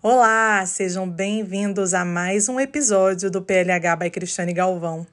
Olá, 0.00 0.64
sejam 0.64 1.10
bem-vindos 1.10 1.92
a 1.92 2.04
mais 2.04 2.48
um 2.48 2.60
episódio 2.60 3.28
do 3.28 3.42
PLH 3.42 3.96
by 3.96 4.10
Cristiane 4.10 4.52
Galvão. 4.52 5.04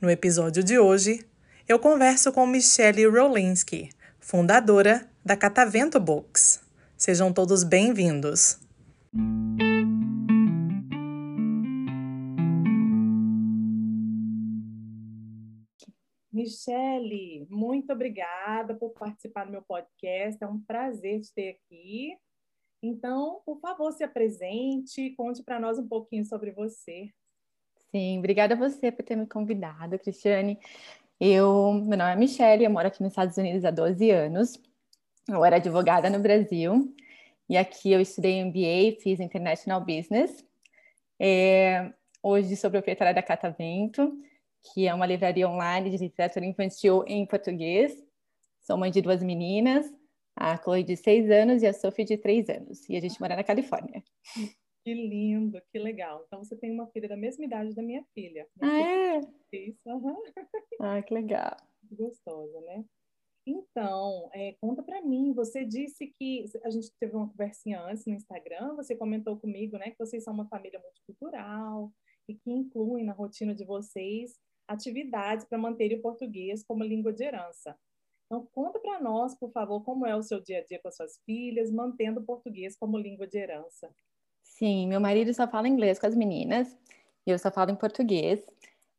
No 0.00 0.10
episódio 0.10 0.64
de 0.64 0.76
hoje, 0.76 1.24
eu 1.68 1.78
converso 1.78 2.32
com 2.32 2.44
Michelle 2.48 3.06
Rolinski, 3.06 3.90
fundadora 4.18 5.08
da 5.24 5.36
Catavento 5.36 6.00
Books. 6.00 6.60
Sejam 6.96 7.32
todos 7.32 7.62
bem-vindos. 7.62 8.58
Michele, 16.32 17.46
muito 17.48 17.92
obrigada 17.92 18.74
por 18.74 18.90
participar 18.90 19.44
do 19.44 19.52
meu 19.52 19.62
podcast. 19.62 20.42
É 20.42 20.46
um 20.48 20.60
prazer 20.60 21.20
te 21.20 21.32
ter 21.32 21.50
aqui. 21.50 22.18
Então, 22.82 23.40
por 23.44 23.58
favor, 23.60 23.92
se 23.92 24.04
apresente, 24.04 25.10
conte 25.16 25.42
para 25.42 25.58
nós 25.58 25.78
um 25.78 25.88
pouquinho 25.88 26.24
sobre 26.24 26.52
você. 26.52 27.10
Sim, 27.90 28.18
obrigada 28.18 28.54
a 28.54 28.56
você 28.56 28.92
por 28.92 29.04
ter 29.04 29.16
me 29.16 29.26
convidado, 29.26 29.98
Cristiane. 29.98 30.58
Eu, 31.18 31.72
meu 31.72 31.96
nome 31.96 32.12
é 32.12 32.16
Michelle, 32.16 32.64
eu 32.64 32.70
moro 32.70 32.88
aqui 32.88 33.02
nos 33.02 33.12
Estados 33.12 33.36
Unidos 33.36 33.64
há 33.64 33.70
12 33.70 34.10
anos. 34.10 34.60
Eu 35.28 35.44
era 35.44 35.56
advogada 35.56 36.10
no 36.10 36.18
Brasil 36.18 36.94
e 37.48 37.56
aqui 37.56 37.90
eu 37.90 38.00
estudei 38.00 38.44
MBA, 38.44 39.00
fiz 39.00 39.18
International 39.18 39.80
Business. 39.80 40.44
É, 41.18 41.92
hoje 42.22 42.54
sou 42.56 42.70
proprietária 42.70 43.14
da 43.14 43.22
Catavento, 43.22 44.12
que 44.62 44.86
é 44.86 44.92
uma 44.92 45.06
livraria 45.06 45.48
online 45.48 45.90
de 45.90 45.96
literatura 45.96 46.44
infantil 46.44 47.02
em 47.06 47.24
português. 47.24 48.04
Sou 48.60 48.76
mãe 48.76 48.90
de 48.90 49.00
duas 49.00 49.22
meninas, 49.22 49.90
a 50.36 50.56
Chloe 50.58 50.84
de 50.84 50.96
seis 50.96 51.30
anos 51.30 51.62
e 51.62 51.66
a 51.66 51.72
Sophie 51.72 52.04
de 52.04 52.18
três 52.18 52.48
anos. 52.48 52.86
E 52.88 52.96
a 52.96 53.00
gente 53.00 53.18
mora 53.20 53.34
na 53.34 53.42
Califórnia. 53.42 54.02
Que 54.84 54.94
lindo, 54.94 55.60
que 55.72 55.78
legal. 55.78 56.22
Então 56.26 56.44
você 56.44 56.54
tem 56.54 56.70
uma 56.70 56.86
filha 56.88 57.08
da 57.08 57.16
mesma 57.16 57.44
idade 57.44 57.74
da 57.74 57.82
minha 57.82 58.04
filha. 58.14 58.46
Ah, 58.60 58.78
é? 58.78 59.20
Isso, 59.52 59.80
uhum. 59.86 60.22
Ah, 60.80 61.02
que 61.02 61.12
legal. 61.12 61.56
Gostosa, 61.90 62.60
né? 62.60 62.84
Então, 63.46 64.28
é, 64.32 64.56
conta 64.60 64.82
para 64.82 65.00
mim, 65.00 65.32
você 65.32 65.64
disse 65.64 66.12
que 66.18 66.44
a 66.64 66.70
gente 66.70 66.90
teve 67.00 67.14
uma 67.16 67.28
conversinha 67.28 67.80
antes 67.80 68.04
no 68.04 68.12
Instagram, 68.12 68.74
você 68.74 68.94
comentou 68.96 69.38
comigo, 69.38 69.78
né, 69.78 69.90
que 69.90 69.98
vocês 69.98 70.24
são 70.24 70.34
uma 70.34 70.48
família 70.48 70.80
multicultural 70.80 71.92
e 72.28 72.34
que 72.34 72.50
incluem 72.50 73.04
na 73.04 73.12
rotina 73.12 73.54
de 73.54 73.64
vocês 73.64 74.34
atividades 74.68 75.44
para 75.44 75.58
manter 75.58 75.94
o 75.94 76.02
português 76.02 76.64
como 76.64 76.82
língua 76.82 77.12
de 77.12 77.22
herança. 77.22 77.78
Então, 78.26 78.46
conta 78.52 78.78
para 78.80 79.00
nós, 79.00 79.34
por 79.36 79.50
favor, 79.52 79.82
como 79.84 80.04
é 80.04 80.14
o 80.14 80.22
seu 80.22 80.40
dia 80.40 80.58
a 80.58 80.64
dia 80.64 80.80
com 80.80 80.88
as 80.88 80.96
suas 80.96 81.20
filhas, 81.24 81.70
mantendo 81.70 82.20
o 82.20 82.24
português 82.24 82.76
como 82.76 82.98
língua 82.98 83.26
de 83.26 83.38
herança. 83.38 83.88
Sim, 84.42 84.88
meu 84.88 85.00
marido 85.00 85.32
só 85.32 85.46
fala 85.46 85.68
inglês 85.68 85.98
com 85.98 86.06
as 86.06 86.14
meninas 86.14 86.76
e 87.26 87.30
eu 87.30 87.38
só 87.38 87.50
falo 87.50 87.70
em 87.70 87.76
português. 87.76 88.44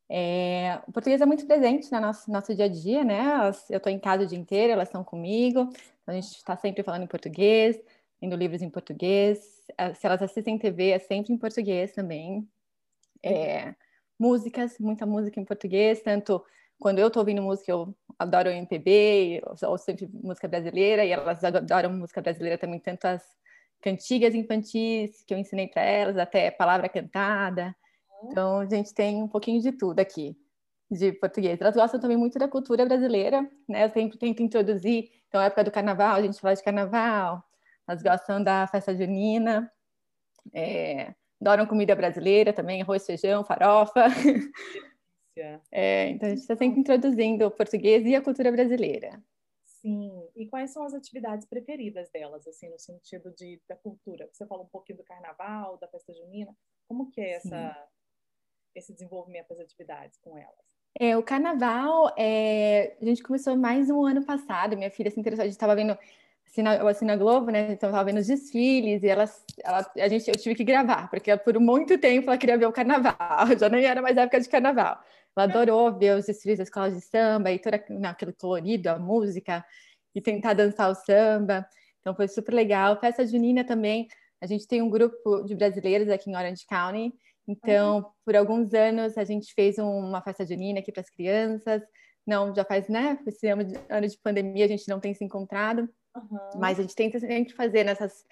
É, 0.10 0.80
o 0.88 0.92
português 0.94 1.20
é 1.20 1.26
muito 1.26 1.46
presente 1.46 1.92
no 1.92 2.00
nosso, 2.00 2.32
nosso 2.32 2.56
dia 2.56 2.66
a 2.66 2.70
dia, 2.70 3.04
né? 3.04 3.52
eu 3.70 3.78
estou 3.78 3.92
em 3.92 4.00
casa 4.00 4.24
o 4.24 4.28
dia 4.28 4.38
inteiro, 4.38 4.72
elas 4.72 4.88
estão 4.88 5.04
comigo, 5.04 5.62
então 6.02 6.08
a 6.08 6.14
gente 6.14 6.28
está 6.28 6.56
sempre 6.56 6.82
falando 6.82 7.04
em 7.04 7.08
português, 7.08 7.78
lendo 8.22 8.36
livros 8.38 8.62
em 8.62 8.70
português. 8.70 9.66
É, 9.78 9.94
se 9.94 10.06
elas 10.08 10.22
assistem 10.22 10.58
TV, 10.58 10.92
é 10.92 11.00
sempre 11.00 11.34
em 11.34 11.38
português 11.38 11.92
também. 11.92 12.48
É, 13.22 13.76
músicas, 14.18 14.80
muita 14.80 15.06
música 15.06 15.40
em 15.40 15.46
português, 15.46 16.02
tanto 16.02 16.42
quando 16.80 17.00
eu 17.00 17.08
estou 17.08 17.22
ouvindo 17.22 17.42
música, 17.42 17.72
eu 17.72 17.94
adoro 18.18 18.50
MPB, 18.50 19.42
ou 19.64 19.78
sempre 19.78 20.10
música 20.12 20.48
brasileira, 20.48 21.06
e 21.06 21.12
elas 21.12 21.44
adoram 21.44 21.92
música 21.92 22.22
brasileira 22.22 22.58
também, 22.58 22.80
tanto 22.80 23.06
as 23.06 23.24
cantigas 23.82 24.34
infantis 24.34 25.24
que 25.26 25.34
eu 25.34 25.38
ensinei 25.38 25.68
para 25.68 25.84
elas, 25.84 26.18
até 26.18 26.50
palavra 26.50 26.90
cantada. 26.90 27.76
Então, 28.24 28.60
a 28.60 28.66
gente 28.66 28.94
tem 28.94 29.22
um 29.22 29.28
pouquinho 29.28 29.62
de 29.62 29.72
tudo 29.72 30.00
aqui, 30.00 30.36
de 30.90 31.12
português. 31.14 31.62
Elas 31.62 31.76
gostam 31.76 32.00
também 32.00 32.18
muito 32.18 32.40
da 32.40 32.48
cultura 32.48 32.86
brasileira, 32.86 33.48
né? 33.70 33.86
Eu 33.86 33.90
sempre 33.90 34.18
tento 34.18 34.42
introduzir. 34.42 35.12
Então, 35.28 35.42
época 35.42 35.64
do 35.64 35.72
carnaval, 35.72 36.16
a 36.16 36.22
gente 36.22 36.40
fala 36.40 36.56
de 36.56 36.64
carnaval. 36.64 37.44
Elas 37.88 38.02
gostam 38.02 38.44
da 38.44 38.66
festa 38.68 38.96
junina. 38.96 39.72
É, 40.54 41.14
adoram 41.40 41.68
comida 41.68 41.96
brasileira 41.96 42.52
também, 42.52 42.82
arroz, 42.82 43.06
feijão, 43.06 43.44
farofa. 43.44 44.08
É, 45.72 46.10
então, 46.10 46.28
a 46.28 46.30
gente 46.32 46.42
está 46.42 46.56
sempre 46.56 46.80
introduzindo 46.80 47.46
o 47.46 47.52
português 47.52 48.06
e 48.06 48.16
a 48.16 48.22
cultura 48.22 48.52
brasileira. 48.52 49.22
Sim. 49.64 50.28
E 50.36 50.48
quais 50.48 50.72
são 50.72 50.84
as 50.84 50.94
atividades 50.94 51.48
preferidas 51.48 52.10
delas, 52.10 52.48
assim, 52.48 52.70
no 52.70 52.80
sentido 52.80 53.32
de, 53.34 53.62
da 53.68 53.76
cultura? 53.76 54.28
Você 54.32 54.46
falou 54.46 54.66
um 54.66 54.70
pouquinho 54.70 54.98
do 54.98 55.04
carnaval, 55.04 55.78
da 55.78 55.88
festa 55.88 56.14
junina. 56.14 56.56
Como 56.88 57.12
que 57.12 57.22
é 57.22 57.34
essa, 57.34 57.88
esse 58.76 58.94
desenvolvimento 58.94 59.50
das 59.50 59.60
atividades 59.60 60.18
com 60.20 60.38
elas? 60.38 60.66
É, 61.00 61.16
o 61.16 61.22
carnaval, 61.22 62.14
é, 62.18 62.98
a 63.00 63.06
gente 63.06 63.22
começou 63.22 63.56
mais 63.56 63.90
um 63.90 64.04
ano 64.04 64.26
passado. 64.26 64.76
Minha 64.76 64.90
filha 64.90 65.12
se 65.12 65.20
interessou, 65.20 65.44
a 65.44 65.46
gente 65.46 65.54
estava 65.54 65.76
vendo 65.76 65.98
eu 66.80 66.88
assino 66.88 67.12
a 67.12 67.16
Globo, 67.16 67.52
né? 67.52 67.72
Então 67.72 67.90
eu 67.90 67.94
tava 67.94 68.06
vendo 68.06 68.20
os 68.20 68.28
desfiles 68.28 69.04
e 69.04 69.08
elas, 69.08 69.44
ela, 69.64 69.92
a 69.96 70.08
gente, 70.08 70.28
eu 70.28 70.36
tive 70.36 70.56
que 70.56 70.64
gravar, 70.64 71.10
porque 71.10 71.36
por 71.38 71.60
muito 71.60 71.98
tempo 71.98 72.30
ela 72.30 72.38
queria 72.38 72.58
ver 72.58 72.66
o 72.66 72.72
carnaval, 72.72 73.16
já 73.60 73.70
nem 73.70 73.86
era 73.86 74.02
mais 74.02 74.18
época 74.18 74.40
de 74.40 74.50
carnaval. 74.50 75.00
Ela 75.38 75.46
adorou 75.46 75.96
ver 75.98 76.18
os 76.18 76.26
desfiles 76.26 76.58
da 76.58 76.64
escola 76.64 76.90
de 76.90 77.00
samba 77.00 77.52
e 77.52 77.60
todo 77.60 77.76
aquele 77.76 78.34
colorido, 78.34 78.90
a 78.90 78.98
música, 78.98 79.64
e 80.16 80.22
tentar 80.22 80.54
dançar 80.54 80.90
o 80.90 80.96
samba. 80.96 81.68
Então 82.02 82.16
foi 82.16 82.28
super 82.28 82.54
legal. 82.54 83.00
Festa 83.00 83.26
junina 83.26 83.64
também, 83.64 84.08
a 84.42 84.48
gente 84.48 84.68
tem 84.68 84.82
um 84.82 84.90
grupo 84.90 85.44
de 85.44 85.56
brasileiros 85.56 86.10
aqui 86.10 86.32
em 86.32 86.36
Orange 86.36 86.66
County, 86.68 87.14
então, 87.48 87.98
uhum. 87.98 88.06
por 88.26 88.36
alguns 88.36 88.74
anos, 88.74 89.18
a 89.18 89.24
gente 89.24 89.54
fez 89.54 89.78
uma 89.78 90.22
festa 90.22 90.46
junina 90.46 90.80
aqui 90.80 90.92
para 90.92 91.02
as 91.02 91.10
crianças. 91.10 91.82
Não, 92.26 92.54
já 92.54 92.66
faz, 92.66 92.90
né? 92.90 93.18
Esse 93.26 93.48
ano 93.48 93.64
de, 93.64 93.74
ano 93.90 94.06
de 94.06 94.18
pandemia 94.18 94.66
a 94.66 94.68
gente 94.68 94.88
não 94.90 95.00
tem 95.00 95.14
se 95.14 95.24
encontrado. 95.24 95.90
Uhum. 96.16 96.60
Mas 96.60 96.78
a 96.78 96.82
gente 96.82 96.96
tenta 96.96 97.20
sempre 97.20 97.54
fazer 97.54 97.86
nessas 97.86 98.26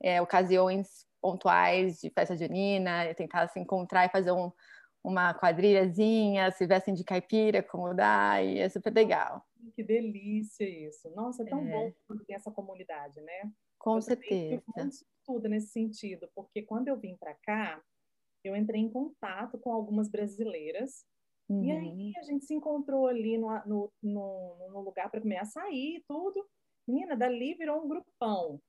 é, 0.00 0.22
ocasiões 0.22 1.04
pontuais 1.20 2.00
de 2.00 2.10
festa 2.10 2.36
junina, 2.36 3.12
tentar 3.14 3.48
se 3.48 3.58
encontrar 3.58 4.06
e 4.06 4.10
fazer 4.10 4.30
um, 4.30 4.52
uma 5.02 5.34
quadrilhazinha, 5.34 6.50
se 6.52 6.66
vestem 6.66 6.94
de 6.94 7.04
caipira, 7.04 7.62
como 7.62 7.94
dá, 7.94 8.42
e 8.42 8.58
é 8.58 8.68
super 8.68 8.92
legal. 8.92 9.44
Que 9.74 9.82
delícia 9.82 10.68
isso. 10.68 11.08
Nossa, 11.10 11.42
é 11.42 11.46
tão 11.46 11.66
é. 11.66 11.70
bom 11.70 11.92
quando 12.06 12.24
tem 12.24 12.36
essa 12.36 12.50
comunidade, 12.50 13.20
né? 13.20 13.52
Com 13.78 13.96
eu 13.96 14.02
certeza. 14.02 14.62
Tudo 15.24 15.48
nesse 15.48 15.68
sentido, 15.68 16.28
porque 16.34 16.62
quando 16.62 16.88
eu 16.88 16.98
vim 16.98 17.16
para 17.16 17.34
cá, 17.34 17.82
eu 18.44 18.56
entrei 18.56 18.80
em 18.80 18.90
contato 18.90 19.58
com 19.58 19.72
algumas 19.72 20.08
brasileiras 20.08 21.04
uhum. 21.48 21.64
e 21.64 21.70
aí 21.70 22.12
a 22.18 22.22
gente 22.22 22.44
se 22.44 22.54
encontrou 22.54 23.06
ali 23.06 23.36
no, 23.38 23.48
no, 23.66 23.92
no, 24.02 24.68
no 24.72 24.80
lugar 24.80 25.10
para 25.10 25.20
comer 25.20 25.38
açaí 25.38 25.96
e 25.96 26.04
tudo. 26.06 26.46
Menina, 26.86 27.16
dali 27.16 27.54
virou 27.54 27.84
um 27.84 27.88
grupão. 27.88 28.60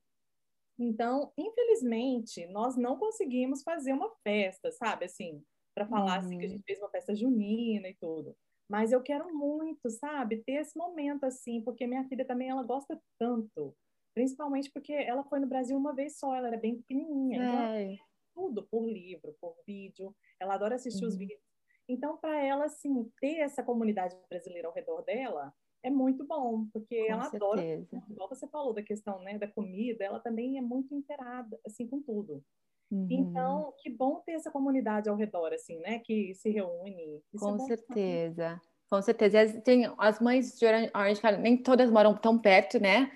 Então, 0.78 1.32
infelizmente, 1.36 2.46
nós 2.46 2.76
não 2.76 2.98
conseguimos 2.98 3.62
fazer 3.62 3.92
uma 3.92 4.10
festa, 4.22 4.70
sabe? 4.72 5.04
Assim, 5.04 5.42
para 5.74 5.86
falar 5.86 6.20
uhum. 6.20 6.26
assim 6.26 6.38
que 6.38 6.44
a 6.44 6.48
uhum. 6.48 6.52
gente 6.54 6.64
fez 6.64 6.78
uma 6.78 6.90
festa 6.90 7.14
junina 7.14 7.88
e 7.88 7.94
tudo. 7.94 8.36
Mas 8.68 8.92
eu 8.92 9.02
quero 9.02 9.34
muito, 9.34 9.90
sabe, 9.90 10.42
ter 10.44 10.52
esse 10.52 10.76
momento 10.76 11.24
assim, 11.24 11.62
porque 11.62 11.86
minha 11.86 12.04
filha 12.08 12.24
também 12.24 12.48
ela 12.48 12.62
gosta 12.62 12.98
tanto, 13.18 13.76
principalmente 14.14 14.70
porque 14.70 14.92
ela 14.92 15.24
foi 15.24 15.40
no 15.40 15.46
Brasil 15.46 15.76
uma 15.76 15.94
vez 15.94 16.18
só, 16.18 16.34
ela 16.34 16.48
era 16.48 16.56
bem 16.56 16.76
pequenininha, 16.76 17.36
então 17.36 17.58
é. 17.58 17.82
então 17.92 18.06
tudo 18.34 18.66
por 18.70 18.86
livro, 18.86 19.36
por 19.40 19.54
vídeo, 19.66 20.14
ela 20.40 20.54
adora 20.54 20.76
assistir 20.76 21.02
uhum. 21.02 21.08
os 21.08 21.16
vídeos. 21.16 21.40
Então, 21.88 22.16
para 22.16 22.42
ela 22.42 22.64
assim, 22.64 23.10
ter 23.20 23.38
essa 23.40 23.62
comunidade 23.62 24.16
brasileira 24.28 24.68
ao 24.68 24.74
redor 24.74 25.02
dela, 25.02 25.52
é 25.82 25.90
muito 25.90 26.24
bom, 26.24 26.66
porque 26.72 27.06
com 27.06 27.12
ela 27.12 27.24
certeza. 27.24 27.44
adora, 27.44 27.86
igual 28.08 28.28
você 28.28 28.46
falou 28.48 28.72
da 28.72 28.82
questão, 28.82 29.20
né, 29.20 29.36
da 29.36 29.48
comida, 29.48 30.04
ela 30.04 30.20
também 30.20 30.56
é 30.56 30.60
muito 30.62 30.94
inteirada, 30.94 31.60
assim, 31.66 31.86
com 31.86 32.00
tudo. 32.00 32.42
Uhum. 32.92 33.06
Então, 33.10 33.72
que 33.78 33.88
bom 33.90 34.20
ter 34.24 34.32
essa 34.32 34.50
comunidade 34.50 35.08
ao 35.08 35.16
redor, 35.16 35.52
assim, 35.52 35.78
né, 35.80 35.98
que 36.00 36.34
se 36.34 36.50
reúne. 36.50 37.22
Isso 37.32 37.48
é 37.48 37.50
com 37.50 37.56
é 37.56 37.66
certeza. 37.66 38.60
Com 38.90 39.00
certeza. 39.00 39.60
Tem, 39.62 39.90
as 39.96 40.20
mães 40.20 40.58
de 40.58 40.66
Orange 40.66 41.20
County, 41.20 41.40
nem 41.40 41.56
todas 41.56 41.90
moram 41.90 42.14
tão 42.14 42.38
perto, 42.38 42.78
né? 42.78 43.10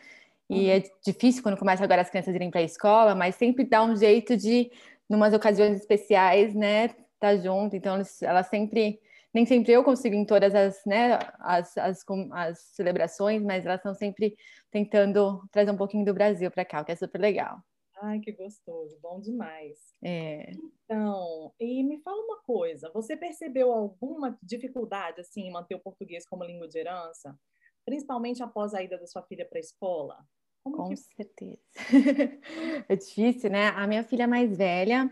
E 0.48 0.66
uhum. 0.66 0.70
é 0.70 0.82
difícil 1.04 1.42
quando 1.42 1.58
começa 1.58 1.84
agora 1.84 2.00
as 2.00 2.08
crianças 2.08 2.34
irem 2.34 2.50
para 2.50 2.60
a 2.60 2.64
escola, 2.64 3.14
mas 3.14 3.34
sempre 3.34 3.64
dá 3.64 3.84
um 3.84 3.94
jeito 3.94 4.36
de, 4.36 4.70
numas 5.08 5.32
ocasiões 5.32 5.76
especiais, 5.76 6.54
né, 6.54 6.88
tá 7.18 7.36
junto. 7.36 7.76
Então, 7.76 8.00
elas 8.22 8.46
sempre 8.46 9.00
nem 9.34 9.44
sempre 9.44 9.72
eu 9.72 9.84
consigo 9.84 10.14
em 10.14 10.24
todas 10.24 10.54
as, 10.54 10.82
né, 10.86 11.18
as, 11.40 11.76
as, 11.76 12.02
as 12.32 12.58
celebrações, 12.74 13.42
mas 13.42 13.66
elas 13.66 13.80
estão 13.80 13.94
sempre 13.94 14.34
tentando 14.70 15.46
trazer 15.52 15.70
um 15.70 15.76
pouquinho 15.76 16.06
do 16.06 16.14
Brasil 16.14 16.50
para 16.50 16.64
cá, 16.64 16.80
o 16.80 16.84
que 16.86 16.92
é 16.92 16.96
super 16.96 17.20
legal. 17.20 17.58
Ai, 18.02 18.20
que 18.20 18.32
gostoso, 18.32 18.98
bom 19.00 19.20
demais. 19.20 19.78
É. 20.02 20.50
Então, 20.84 21.52
e 21.58 21.82
me 21.82 21.98
fala 22.02 22.22
uma 22.22 22.38
coisa, 22.42 22.90
você 22.92 23.16
percebeu 23.16 23.72
alguma 23.72 24.38
dificuldade 24.42 25.20
assim 25.20 25.42
em 25.42 25.52
manter 25.52 25.74
o 25.74 25.80
português 25.80 26.26
como 26.26 26.44
língua 26.44 26.68
de 26.68 26.78
herança, 26.78 27.38
principalmente 27.84 28.42
após 28.42 28.74
a 28.74 28.82
ida 28.82 28.98
da 28.98 29.06
sua 29.06 29.22
filha 29.22 29.46
para 29.46 29.58
a 29.58 29.60
escola? 29.60 30.26
Como 30.62 30.76
Com 30.76 30.88
que... 30.88 30.96
certeza. 30.96 31.58
é 32.88 32.96
difícil, 32.96 33.50
né? 33.50 33.68
A 33.68 33.86
minha 33.86 34.02
filha 34.02 34.26
mais 34.26 34.54
velha, 34.56 35.10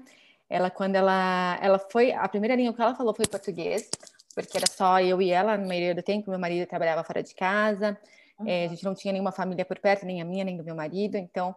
ela 0.48 0.70
quando 0.70 0.96
ela 0.96 1.58
ela 1.62 1.78
foi 1.78 2.12
a 2.12 2.28
primeira 2.28 2.54
língua 2.54 2.74
que 2.74 2.82
ela 2.82 2.94
falou 2.94 3.14
foi 3.14 3.26
português, 3.26 3.88
porque 4.34 4.58
era 4.58 4.66
só 4.66 5.00
eu 5.00 5.22
e 5.22 5.30
ela 5.30 5.56
no 5.56 5.66
meio 5.66 5.94
do 5.94 6.02
tempo. 6.02 6.28
Meu 6.28 6.38
marido 6.38 6.68
trabalhava 6.68 7.02
fora 7.04 7.22
de 7.22 7.34
casa, 7.34 7.98
uhum. 8.38 8.46
é, 8.46 8.66
a 8.66 8.68
gente 8.68 8.84
não 8.84 8.94
tinha 8.94 9.12
nenhuma 9.12 9.32
família 9.32 9.64
por 9.64 9.78
perto, 9.78 10.04
nem 10.04 10.20
a 10.20 10.24
minha 10.24 10.44
nem 10.44 10.56
do 10.56 10.64
meu 10.64 10.74
marido, 10.74 11.16
então 11.16 11.54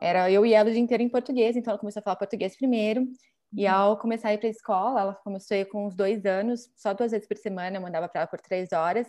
era 0.00 0.30
eu 0.30 0.46
e 0.46 0.54
ela 0.54 0.68
o 0.68 0.72
dia 0.72 0.80
inteiro 0.80 1.02
em 1.02 1.08
português. 1.08 1.56
Então 1.56 1.72
ela 1.72 1.78
começou 1.78 2.00
a 2.00 2.02
falar 2.02 2.16
português 2.16 2.56
primeiro. 2.56 3.06
E 3.52 3.66
uhum. 3.66 3.72
ao 3.72 3.98
começar 3.98 4.28
a 4.28 4.34
ir 4.34 4.38
para 4.38 4.48
a 4.48 4.50
escola, 4.50 5.00
ela 5.00 5.14
começou 5.14 5.56
a 5.56 5.60
ir 5.60 5.66
com 5.66 5.86
uns 5.86 5.94
dois 5.94 6.24
anos, 6.24 6.70
só 6.76 6.94
duas 6.94 7.10
vezes 7.10 7.26
por 7.26 7.36
semana, 7.36 7.76
eu 7.76 7.80
mandava 7.80 8.08
para 8.08 8.22
ela 8.22 8.28
por 8.28 8.40
três 8.40 8.72
horas. 8.72 9.06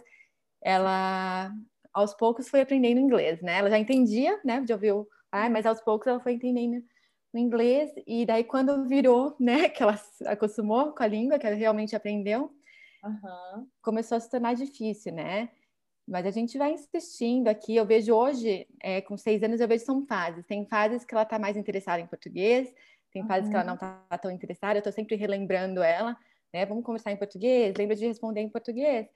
Ela, 0.63 1.51
aos 1.93 2.13
poucos, 2.13 2.49
foi 2.49 2.61
aprendendo 2.61 2.99
inglês, 2.99 3.41
né? 3.41 3.59
Ela 3.59 3.69
já 3.69 3.77
entendia, 3.77 4.39
né? 4.43 4.63
Já 4.67 4.75
ouviu, 4.75 5.07
ah, 5.31 5.49
mas 5.49 5.65
aos 5.65 5.79
poucos 5.81 6.07
ela 6.07 6.19
foi 6.19 6.33
entendendo 6.33 6.83
o 7.33 7.37
inglês. 7.37 7.91
E 8.07 8.25
daí, 8.25 8.43
quando 8.43 8.87
virou, 8.87 9.35
né, 9.39 9.69
que 9.69 9.83
ela 9.83 9.99
acostumou 10.25 10.93
com 10.93 11.03
a 11.03 11.07
língua, 11.07 11.39
que 11.39 11.47
ela 11.47 11.55
realmente 11.55 11.95
aprendeu, 11.95 12.51
uhum. 13.03 13.67
começou 13.81 14.17
a 14.17 14.19
se 14.19 14.29
tornar 14.29 14.55
difícil, 14.55 15.13
né? 15.13 15.49
Mas 16.11 16.25
a 16.25 16.29
gente 16.29 16.57
vai 16.57 16.73
insistindo 16.73 17.47
aqui. 17.47 17.73
Eu 17.73 17.85
vejo 17.85 18.13
hoje, 18.13 18.67
é, 18.81 18.99
com 18.99 19.15
seis 19.15 19.41
anos, 19.41 19.61
eu 19.61 19.67
vejo 19.67 19.85
são 19.85 20.05
fases. 20.05 20.45
Tem 20.45 20.65
fases 20.65 21.05
que 21.05 21.13
ela 21.13 21.23
está 21.23 21.39
mais 21.39 21.55
interessada 21.55 22.01
em 22.01 22.05
português, 22.05 22.73
tem 23.13 23.25
fases 23.25 23.45
uhum. 23.45 23.49
que 23.49 23.55
ela 23.55 23.65
não 23.65 23.75
está 23.75 24.17
tão 24.21 24.29
interessada, 24.29 24.75
eu 24.75 24.79
estou 24.79 24.91
sempre 24.91 25.15
relembrando 25.15 25.81
ela, 25.81 26.17
né? 26.53 26.65
Vamos 26.65 26.83
conversar 26.83 27.11
em 27.11 27.17
português, 27.17 27.73
lembra 27.77 27.95
de 27.95 28.05
responder 28.05 28.41
em 28.41 28.49
português. 28.49 29.07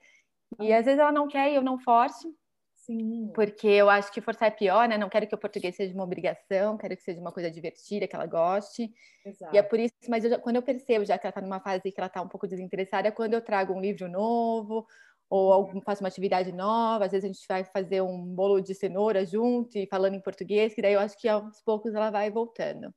E 0.58 0.72
às 0.72 0.86
vezes 0.86 0.98
ela 0.98 1.12
não 1.12 1.28
quer 1.28 1.52
e 1.52 1.56
eu 1.56 1.62
não 1.62 1.78
forço. 1.78 2.34
Sim. 2.74 3.30
Porque 3.34 3.66
eu 3.66 3.90
acho 3.90 4.12
que 4.12 4.20
forçar 4.20 4.48
é 4.48 4.50
pior, 4.50 4.88
né? 4.88 4.96
Não 4.96 5.08
quero 5.08 5.26
que 5.26 5.34
o 5.34 5.38
português 5.38 5.74
seja 5.74 5.92
uma 5.92 6.04
obrigação, 6.04 6.78
quero 6.78 6.96
que 6.96 7.02
seja 7.02 7.20
uma 7.20 7.32
coisa 7.32 7.50
divertida, 7.50 8.06
que 8.06 8.14
ela 8.14 8.26
goste. 8.26 8.90
Exato. 9.24 9.54
E 9.54 9.58
é 9.58 9.62
por 9.62 9.78
isso, 9.78 9.94
mas 10.08 10.24
eu, 10.24 10.38
quando 10.38 10.56
eu 10.56 10.62
percebo 10.62 11.04
já 11.04 11.18
que 11.18 11.26
ela 11.26 11.30
está 11.30 11.40
numa 11.40 11.60
fase 11.60 11.90
que 11.90 12.00
ela 12.00 12.06
está 12.06 12.22
um 12.22 12.28
pouco 12.28 12.46
desinteressada, 12.46 13.08
é 13.08 13.10
quando 13.10 13.34
eu 13.34 13.42
trago 13.42 13.74
um 13.74 13.80
livro 13.80 14.08
novo, 14.08 14.86
ou 15.28 15.52
algum, 15.52 15.80
faço 15.80 16.02
uma 16.02 16.08
atividade 16.08 16.52
nova, 16.52 17.04
às 17.04 17.12
vezes 17.12 17.24
a 17.24 17.32
gente 17.32 17.46
vai 17.48 17.64
fazer 17.64 18.00
um 18.00 18.22
bolo 18.22 18.60
de 18.60 18.74
cenoura 18.74 19.24
junto 19.24 19.76
e 19.76 19.86
falando 19.86 20.14
em 20.14 20.20
português, 20.20 20.74
que 20.74 20.82
daí 20.82 20.94
eu 20.94 21.00
acho 21.00 21.18
que 21.18 21.28
aos 21.28 21.60
poucos 21.62 21.94
ela 21.94 22.10
vai 22.10 22.30
voltando. 22.30 22.94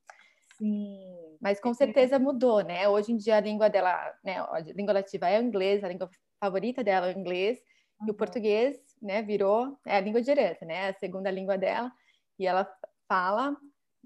Sim. 0.57 1.37
Mas 1.41 1.59
com 1.59 1.73
certeza 1.73 2.19
mudou, 2.19 2.61
né? 2.61 2.87
Hoje 2.87 3.13
em 3.13 3.17
dia 3.17 3.37
a 3.37 3.39
língua 3.39 3.69
dela, 3.69 4.13
né? 4.23 4.39
A 4.39 4.59
língua 4.59 4.93
nativa 4.93 5.29
é 5.29 5.39
o 5.39 5.43
inglês, 5.43 5.83
a 5.83 5.87
língua 5.87 6.09
favorita 6.39 6.83
dela 6.83 7.07
é 7.07 7.15
o 7.15 7.17
inglês, 7.17 7.59
uhum. 8.01 8.07
e 8.07 8.11
o 8.11 8.13
português, 8.13 8.77
né, 9.01 9.21
virou 9.21 9.77
é 9.85 9.97
a 9.97 10.01
língua 10.01 10.21
direta, 10.21 10.65
né? 10.65 10.89
A 10.89 10.93
segunda 10.93 11.31
língua 11.31 11.57
dela, 11.57 11.91
e 12.37 12.45
ela 12.45 12.69
fala 13.07 13.55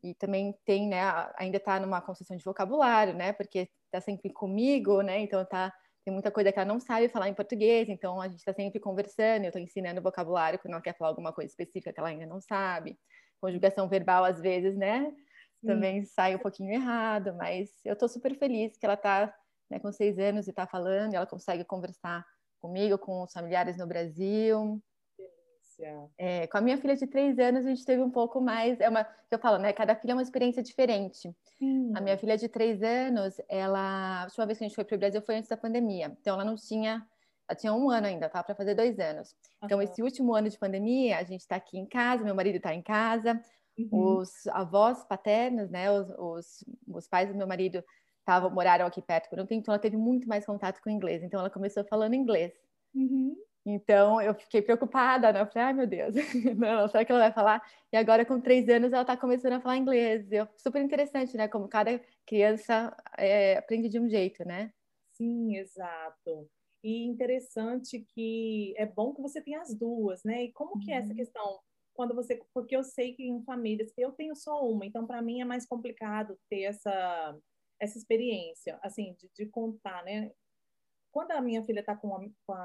e 0.04 0.14
também 0.14 0.54
tem, 0.66 0.88
né, 0.88 1.02
ainda 1.38 1.58
está 1.58 1.80
numa 1.80 2.02
construção 2.02 2.38
de 2.38 2.44
vocabulário, 2.44 3.14
né? 3.14 3.34
Porque 3.34 3.70
está 3.86 4.00
sempre 4.00 4.32
comigo, 4.32 5.02
né? 5.02 5.20
Então 5.20 5.44
tá 5.46 5.74
tem 6.04 6.14
muita 6.14 6.32
coisa 6.32 6.52
que 6.52 6.60
ela 6.60 6.68
não 6.68 6.80
sabe 6.80 7.08
falar 7.10 7.30
em 7.30 7.34
português, 7.34 7.88
então 7.90 8.20
a 8.22 8.28
gente 8.28 8.40
está 8.40 8.54
sempre 8.54 8.80
conversando, 8.80 9.44
eu 9.44 9.50
estou 9.50 9.62
ensinando 9.62 10.02
vocabulário 10.02 10.60
quando 10.60 10.74
ela 10.74 10.82
quer 10.82 10.98
falar 10.98 11.10
alguma 11.10 11.32
coisa 11.32 11.50
específica 11.50 11.94
que 11.94 12.00
ela 12.00 12.10
ainda 12.10 12.26
não 12.26 12.42
sabe. 12.42 12.98
Conjugação 13.40 13.88
verbal, 13.88 14.24
às 14.24 14.40
vezes, 14.40 14.76
né? 14.76 15.14
também 15.66 16.02
hum. 16.02 16.06
sai 16.06 16.36
um 16.36 16.40
pouquinho 16.40 16.74
errado, 16.74 17.34
mas 17.36 17.70
eu 17.84 17.94
estou 17.94 18.08
super 18.08 18.38
feliz 18.38 18.78
que 18.78 18.86
ela 18.86 18.96
está 18.96 19.34
né, 19.70 19.80
com 19.80 19.92
seis 19.92 20.20
anos 20.20 20.48
e 20.48 20.50
está 20.52 20.68
falando, 20.68 21.14
e 21.14 21.16
ela 21.16 21.26
consegue 21.26 21.64
conversar 21.64 22.26
comigo, 22.60 22.98
com 22.98 23.24
os 23.24 23.32
familiares 23.32 23.78
no 23.78 23.88
Brasil. 23.88 24.82
É, 26.18 26.48
com 26.48 26.58
a 26.58 26.62
minha 26.62 26.78
filha 26.78 26.96
de 26.96 27.08
três 27.08 27.38
anos, 27.40 27.66
a 27.66 27.70
gente 27.70 27.86
teve 27.86 28.02
um 28.02 28.10
pouco 28.10 28.40
mais. 28.42 28.80
É 28.80 28.90
uma, 28.90 29.08
eu 29.32 29.40
falo, 29.40 29.58
né? 29.58 29.74
Cada 29.74 29.96
filha 29.96 30.12
é 30.12 30.16
uma 30.16 30.22
experiência 30.22 30.62
diferente. 30.62 31.34
Hum. 31.62 31.92
A 31.96 32.02
minha 32.02 32.18
filha 32.18 32.38
de 32.38 32.48
três 32.48 32.82
anos, 32.84 33.40
ela. 33.50 34.22
A 34.22 34.26
última 34.26 34.46
vez 34.46 34.58
que 34.58 34.64
a 34.64 34.68
gente 34.68 34.76
foi 34.76 34.84
para 34.84 34.96
o 34.96 35.00
Brasil 35.00 35.22
foi 35.22 35.36
antes 35.36 35.50
da 35.50 35.58
pandemia. 35.58 36.16
Então, 36.22 36.36
ela 36.36 36.46
não 36.46 36.56
tinha. 36.56 37.06
Ela 37.48 37.58
tinha 37.58 37.74
um 37.74 37.90
ano 37.90 38.08
ainda, 38.08 38.28
estava 38.28 38.44
para 38.44 38.56
fazer 38.56 38.74
dois 38.74 38.98
anos. 39.00 39.36
Então, 39.64 39.82
esse 39.82 40.02
último 40.02 40.34
ano 40.34 40.50
de 40.50 40.58
pandemia, 40.58 41.18
a 41.18 41.24
gente 41.24 41.42
está 41.42 41.58
aqui 41.58 41.78
em 41.78 41.86
casa, 41.86 42.24
meu 42.24 42.34
marido 42.34 42.56
está 42.56 42.74
em 42.74 42.82
casa, 42.82 43.42
Uhum. 43.78 44.20
Os 44.20 44.48
avós 44.48 45.04
paternos, 45.04 45.70
né, 45.70 45.92
os, 45.92 46.10
os, 46.18 46.66
os 46.88 47.08
pais 47.08 47.30
do 47.30 47.36
meu 47.36 47.48
marido 47.48 47.84
tavam, 48.26 48.50
moraram 48.52 48.86
aqui 48.86 49.02
perto 49.02 49.30
por 49.30 49.40
um 49.40 49.46
tempo, 49.46 49.62
então 49.62 49.74
ela 49.74 49.82
teve 49.82 49.98
muito 49.98 50.28
mais 50.28 50.46
contato 50.46 50.82
com 50.82 50.90
o 50.90 50.94
inglês. 50.94 51.24
Então 51.24 51.40
ela 51.40 51.50
começou 51.50 51.84
falando 51.86 52.14
inglês. 52.14 52.54
Uhum. 52.94 53.36
Então 53.66 54.22
eu 54.22 54.34
fiquei 54.34 54.62
preocupada, 54.62 55.32
né? 55.32 55.42
Eu 55.42 55.48
falei, 55.48 55.68
ai 55.68 55.74
meu 55.74 55.88
Deus, 55.88 56.14
não, 56.58 56.88
será 56.88 57.06
que 57.06 57.12
ela 57.12 57.22
vai 57.22 57.32
falar? 57.32 57.62
E 57.92 57.98
agora 57.98 58.26
com 58.26 58.42
três 58.42 58.68
anos 58.68 58.92
ela 58.92 59.04
está 59.04 59.16
começando 59.16 59.54
a 59.54 59.62
falar 59.62 59.78
inglês. 59.78 60.28
Super 60.58 60.82
interessante, 60.82 61.38
né? 61.38 61.48
Como 61.48 61.70
cada 61.70 62.00
criança 62.26 62.96
é, 63.18 63.58
aprende 63.58 63.88
de 63.88 64.00
um 64.00 64.10
jeito, 64.10 64.46
né? 64.46 64.74
Sim, 65.14 65.56
exato. 65.56 66.50
E 66.84 67.06
interessante 67.06 68.06
que 68.14 68.74
é 68.78 68.86
bom 68.86 69.14
que 69.14 69.22
você 69.22 69.42
tenha 69.42 69.62
as 69.62 69.74
duas, 69.74 70.24
né? 70.26 70.44
E 70.44 70.52
como 70.52 70.80
que 70.80 70.92
é 70.92 70.96
essa 70.96 71.10
uhum. 71.10 71.16
questão 71.16 71.60
quando 71.94 72.16
você, 72.16 72.42
porque 72.54 72.76
eu 72.76 72.84
sei 72.84 73.14
que 73.14 73.24
em 73.24 73.44
famílias, 73.44 73.94
eu 73.98 74.12
tenho 74.12 74.36
só 74.36 74.68
uma, 74.68 74.86
então 74.86 75.06
para 75.06 75.22
mim 75.22 75.42
é 75.42 75.46
mais 75.46 75.66
complicado 75.66 76.38
ter 76.50 76.64
essa 76.64 77.38
essa 77.80 77.98
experiência, 77.98 78.80
assim, 78.82 79.14
de, 79.20 79.30
de 79.36 79.46
contar, 79.48 80.04
né? 80.06 80.32
Quando 81.14 81.32
a 81.32 81.40
minha 81.40 81.64
filha 81.64 81.82
está 81.82 81.96
com, 81.96 82.10
com, 82.46 82.56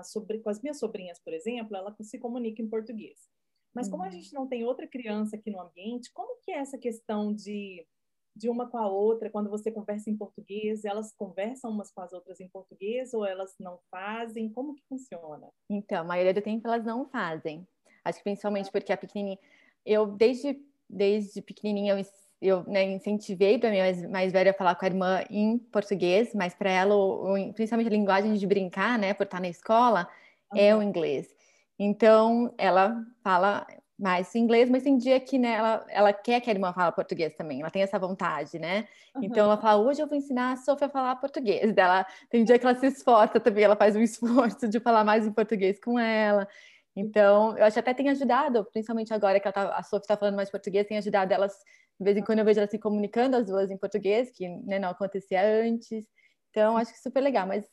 com, 0.42 0.50
as 0.50 0.60
minhas 0.62 0.78
sobrinhas, 0.78 1.20
por 1.20 1.34
exemplo, 1.34 1.76
ela 1.76 1.94
se 2.00 2.18
comunica 2.18 2.62
em 2.62 2.68
português. 2.68 3.28
Mas 3.74 3.88
como 3.88 4.02
a 4.02 4.06
uhum. 4.06 4.12
gente 4.12 4.32
não 4.32 4.48
tem 4.48 4.64
outra 4.64 4.86
criança 4.88 5.36
aqui 5.36 5.50
no 5.50 5.60
ambiente, 5.60 6.10
como 6.12 6.40
que 6.40 6.50
é 6.50 6.56
essa 6.56 6.78
questão 6.78 7.34
de, 7.34 7.86
de 8.34 8.48
uma 8.48 8.66
com 8.66 8.78
a 8.78 8.88
outra, 8.88 9.28
quando 9.28 9.50
você 9.50 9.70
conversa 9.70 10.08
em 10.08 10.16
português, 10.16 10.86
elas 10.86 11.12
conversam 11.12 11.70
umas 11.70 11.92
com 11.92 12.00
as 12.00 12.12
outras 12.12 12.40
em 12.40 12.48
português 12.48 13.12
ou 13.12 13.26
elas 13.26 13.54
não 13.60 13.78
fazem? 13.90 14.48
Como 14.48 14.74
que 14.74 14.82
funciona? 14.88 15.52
Então, 15.68 16.00
a 16.00 16.04
maioria 16.04 16.32
do 16.32 16.40
tempo 16.40 16.66
elas 16.66 16.84
não 16.84 17.06
fazem. 17.06 17.68
Acho 18.02 18.18
que 18.18 18.24
principalmente 18.24 18.72
porque 18.72 18.92
a 18.92 18.96
pequenininha, 18.96 19.38
eu 19.84 20.06
desde 20.06 20.58
desde 20.88 21.42
pequenininha 21.42 21.92
eu, 21.92 22.04
eu 22.40 22.64
né, 22.66 22.84
incentivei 22.84 23.58
para 23.58 23.70
minha 23.70 23.84
mais, 23.84 24.10
mais 24.10 24.32
velha 24.32 24.54
falar 24.54 24.74
com 24.74 24.84
a 24.84 24.88
irmã 24.88 25.24
em 25.28 25.58
português, 25.58 26.34
mas 26.34 26.54
para 26.54 26.70
ela, 26.70 26.94
o, 26.94 27.34
o, 27.34 27.52
principalmente 27.52 27.88
a 27.88 27.90
linguagem 27.90 28.34
de 28.34 28.46
brincar, 28.46 28.98
né, 28.98 29.12
por 29.12 29.24
estar 29.24 29.40
na 29.40 29.48
escola, 29.48 30.08
uhum. 30.52 30.58
é 30.58 30.76
o 30.76 30.82
inglês. 30.82 31.34
Então, 31.78 32.54
ela 32.58 33.04
fala 33.22 33.66
mais 33.98 34.32
inglês, 34.36 34.70
mas 34.70 34.84
tem 34.84 34.96
dia 34.96 35.18
que 35.18 35.36
né, 35.38 35.54
ela, 35.54 35.84
ela 35.88 36.12
quer 36.12 36.40
que 36.40 36.48
a 36.48 36.52
irmã 36.52 36.72
fale 36.72 36.92
português 36.92 37.34
também, 37.34 37.60
ela 37.60 37.70
tem 37.70 37.82
essa 37.82 37.98
vontade, 37.98 38.56
né? 38.58 38.86
Uhum. 39.14 39.24
Então 39.24 39.44
ela 39.44 39.56
fala, 39.56 39.82
hoje 39.82 40.00
eu 40.00 40.06
vou 40.06 40.16
ensinar 40.16 40.52
a 40.52 40.56
Sofia 40.56 40.86
a 40.86 40.90
falar 40.90 41.16
português. 41.16 41.76
Ela, 41.76 42.06
tem 42.30 42.44
dia 42.44 42.58
que 42.58 42.64
ela 42.64 42.76
se 42.76 42.86
esforça 42.86 43.40
também, 43.40 43.64
ela 43.64 43.74
faz 43.74 43.96
um 43.96 44.00
esforço 44.02 44.68
de 44.68 44.78
falar 44.78 45.02
mais 45.02 45.26
em 45.26 45.32
português 45.32 45.80
com 45.80 45.98
ela. 45.98 46.46
Então, 46.94 47.56
eu 47.58 47.64
acho 47.64 47.74
que 47.74 47.80
até 47.80 47.94
tem 47.94 48.08
ajudado, 48.08 48.64
principalmente 48.72 49.12
agora 49.12 49.38
que 49.40 49.50
tá, 49.50 49.74
a 49.76 49.82
Sophie 49.82 50.04
está 50.04 50.16
falando 50.16 50.36
mais 50.36 50.50
português, 50.50 50.86
tem 50.86 50.98
ajudado 50.98 51.32
elas, 51.32 51.56
de 51.98 52.04
vez 52.04 52.16
em 52.16 52.22
quando 52.22 52.38
eu 52.38 52.44
vejo 52.44 52.60
elas 52.60 52.70
se 52.70 52.78
comunicando, 52.78 53.36
as 53.36 53.46
duas 53.46 53.70
em 53.70 53.76
português, 53.76 54.30
que 54.30 54.48
né, 54.48 54.78
não 54.78 54.90
acontecia 54.90 55.42
antes. 55.42 56.06
Então, 56.50 56.76
acho 56.76 56.92
que 56.92 57.00
super 57.00 57.20
legal, 57.20 57.46
mas 57.46 57.68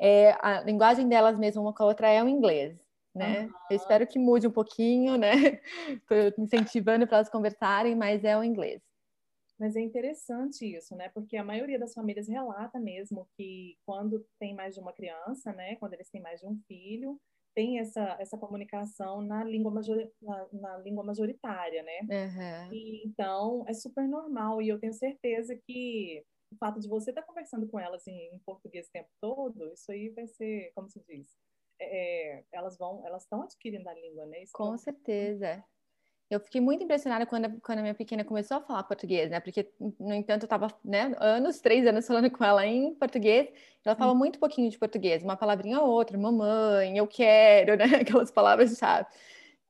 é, 0.00 0.32
a 0.40 0.60
linguagem 0.62 1.08
delas 1.08 1.38
mesmo, 1.38 1.62
uma 1.62 1.74
com 1.74 1.82
a 1.82 1.86
outra, 1.86 2.08
é 2.08 2.22
o 2.22 2.28
inglês, 2.28 2.78
né? 3.14 3.42
Uhum. 3.42 3.52
Eu 3.70 3.76
espero 3.76 4.06
que 4.06 4.18
mude 4.18 4.46
um 4.46 4.52
pouquinho, 4.52 5.16
né? 5.16 5.30
Estou 6.10 6.44
incentivando 6.44 7.06
para 7.06 7.18
elas 7.18 7.30
conversarem, 7.30 7.94
mas 7.94 8.24
é 8.24 8.36
o 8.36 8.44
inglês. 8.44 8.82
Mas 9.58 9.76
é 9.76 9.80
interessante 9.80 10.64
isso, 10.64 10.96
né? 10.96 11.10
Porque 11.10 11.36
a 11.36 11.44
maioria 11.44 11.78
das 11.78 11.92
famílias 11.92 12.28
relata 12.28 12.80
mesmo 12.80 13.28
que 13.36 13.76
quando 13.84 14.24
tem 14.38 14.54
mais 14.54 14.74
de 14.74 14.80
uma 14.80 14.92
criança, 14.92 15.52
né? 15.52 15.76
Quando 15.76 15.92
eles 15.92 16.08
têm 16.08 16.22
mais 16.22 16.40
de 16.40 16.46
um 16.46 16.58
filho, 16.66 17.20
tem 17.54 17.78
essa, 17.78 18.16
essa 18.18 18.38
comunicação 18.38 19.20
na 19.20 19.44
língua, 19.44 19.70
major, 19.70 20.10
na, 20.20 20.48
na 20.52 20.78
língua 20.78 21.04
majoritária, 21.04 21.82
né? 21.82 22.00
Uhum. 22.02 22.72
E, 22.72 23.06
então, 23.06 23.64
é 23.66 23.74
super 23.74 24.06
normal. 24.08 24.62
E 24.62 24.68
eu 24.68 24.78
tenho 24.78 24.92
certeza 24.92 25.56
que 25.66 26.24
o 26.52 26.56
fato 26.56 26.80
de 26.80 26.88
você 26.88 27.10
estar 27.10 27.22
conversando 27.22 27.68
com 27.68 27.78
elas 27.78 28.06
em, 28.06 28.34
em, 28.34 28.38
português 28.40 28.88
o 28.88 28.92
tempo 28.92 29.08
todo, 29.20 29.72
isso 29.72 29.90
aí 29.92 30.10
vai 30.10 30.26
ser, 30.26 30.72
como 30.74 30.88
se 30.90 31.00
diz, 31.06 31.36
é, 31.80 32.38
é 32.38 32.44
elas 32.52 32.76
vão, 32.76 33.06
elas 33.06 33.22
estão 33.22 33.42
adquirindo 33.42 33.88
a 33.88 33.94
língua, 33.94 34.26
né? 34.26 34.42
Isso 34.42 34.52
com 34.52 34.76
certeza. 34.76 35.64
Eu 36.30 36.38
fiquei 36.38 36.60
muito 36.60 36.84
impressionada 36.84 37.26
quando, 37.26 37.60
quando 37.60 37.80
a 37.80 37.82
minha 37.82 37.94
pequena 37.94 38.24
começou 38.24 38.58
a 38.58 38.60
falar 38.60 38.84
português, 38.84 39.28
né? 39.28 39.40
Porque, 39.40 39.68
no 39.98 40.14
entanto, 40.14 40.44
eu 40.44 40.46
estava 40.46 40.68
né, 40.84 41.12
anos, 41.18 41.58
três 41.58 41.84
anos 41.84 42.06
falando 42.06 42.30
com 42.30 42.44
ela 42.44 42.64
em 42.64 42.94
português. 42.94 43.48
Ela 43.84 43.96
fala 43.96 44.14
muito 44.14 44.38
pouquinho 44.38 44.70
de 44.70 44.78
português, 44.78 45.24
uma 45.24 45.36
palavrinha 45.36 45.80
ou 45.80 45.88
outra, 45.90 46.16
mamãe, 46.16 46.96
eu 46.96 47.06
quero, 47.08 47.74
né? 47.76 47.96
Aquelas 48.02 48.30
palavras-chave. 48.30 49.08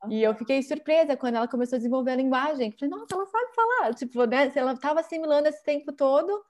Uhum. 0.03 0.11
E 0.11 0.21
eu 0.21 0.35
fiquei 0.35 0.61
surpresa 0.61 1.17
quando 1.17 1.35
ela 1.35 1.47
começou 1.47 1.77
a 1.77 1.79
desenvolver 1.79 2.11
a 2.11 2.15
linguagem. 2.15 2.71
Falei, 2.71 2.89
nossa, 2.91 3.15
ela 3.15 3.25
sabe 3.25 3.55
falar. 3.55 3.93
Tipo, 3.95 4.25
né? 4.25 4.51
Ela 4.53 4.73
estava 4.73 4.99
assimilando 4.99 5.47
esse 5.47 5.63
tempo 5.63 5.91
todo, 5.91 6.43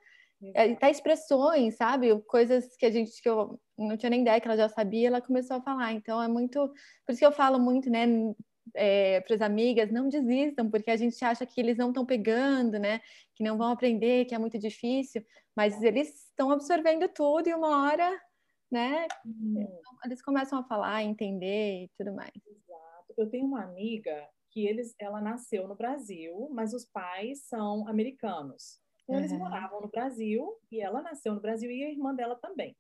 é, 0.54 0.74
até 0.74 0.92
expressões, 0.92 1.76
sabe? 1.78 2.20
Coisas 2.24 2.76
que 2.76 2.86
a 2.86 2.92
gente, 2.92 3.22
que 3.22 3.30
eu 3.30 3.58
não 3.78 3.96
tinha 3.96 4.10
nem 4.10 4.24
ideia 4.24 4.42
que 4.42 4.48
ela 4.48 4.58
já 4.58 4.68
sabia, 4.68 5.08
ela 5.08 5.22
começou 5.22 5.56
a 5.56 5.62
falar. 5.62 5.94
Então, 5.94 6.22
é 6.22 6.28
muito... 6.28 6.68
Por 7.06 7.14
isso 7.14 7.20
que 7.20 7.26
eu 7.26 7.32
falo 7.32 7.58
muito, 7.58 7.90
né? 7.90 8.06
É, 8.76 9.22
para 9.22 9.36
as 9.36 9.42
amigas, 9.42 9.92
não 9.92 10.10
desistam, 10.10 10.70
porque 10.70 10.92
a 10.92 10.98
gente 10.98 11.24
acha 11.24 11.46
que 11.46 11.60
eles 11.60 11.78
não 11.78 11.90
estão 11.90 12.06
pegando, 12.06 12.80
né? 12.80 13.00
Que 13.36 13.44
não 13.44 13.58
vão 13.58 13.72
aprender, 13.72 14.26
que 14.26 14.36
é 14.36 14.38
muito 14.38 14.58
difícil, 14.58 15.24
mas 15.56 15.82
eles 15.82 16.28
estão 16.30 16.52
absorvendo 16.52 17.08
tudo 17.10 17.48
e 17.48 17.54
uma 17.54 17.84
hora, 17.84 18.22
né? 18.72 19.08
Hum. 19.26 19.68
Eles 20.06 20.22
começam 20.22 20.60
a 20.60 20.64
falar, 20.64 21.04
entender 21.04 21.84
e 21.84 21.92
tudo 21.98 22.14
mais. 22.14 22.32
Exato. 22.36 23.14
Eu 23.18 23.30
tenho 23.30 23.46
uma 23.46 23.64
amiga 23.64 24.28
que 24.52 24.66
eles, 24.68 24.94
ela 25.00 25.22
nasceu 25.22 25.68
no 25.68 25.76
Brasil, 25.76 26.50
mas 26.52 26.74
os 26.74 26.86
pais 26.86 27.46
são 27.48 27.88
americanos. 27.88 28.80
Então, 29.04 29.18
eles 29.18 29.32
uhum. 29.32 29.40
moravam 29.40 29.82
no 29.82 29.90
Brasil 29.90 30.58
e 30.72 30.80
ela 30.80 31.02
nasceu 31.02 31.34
no 31.34 31.42
Brasil 31.42 31.70
e 31.70 31.84
a 31.84 31.90
irmã 31.90 32.14
dela 32.14 32.36
também. 32.36 32.76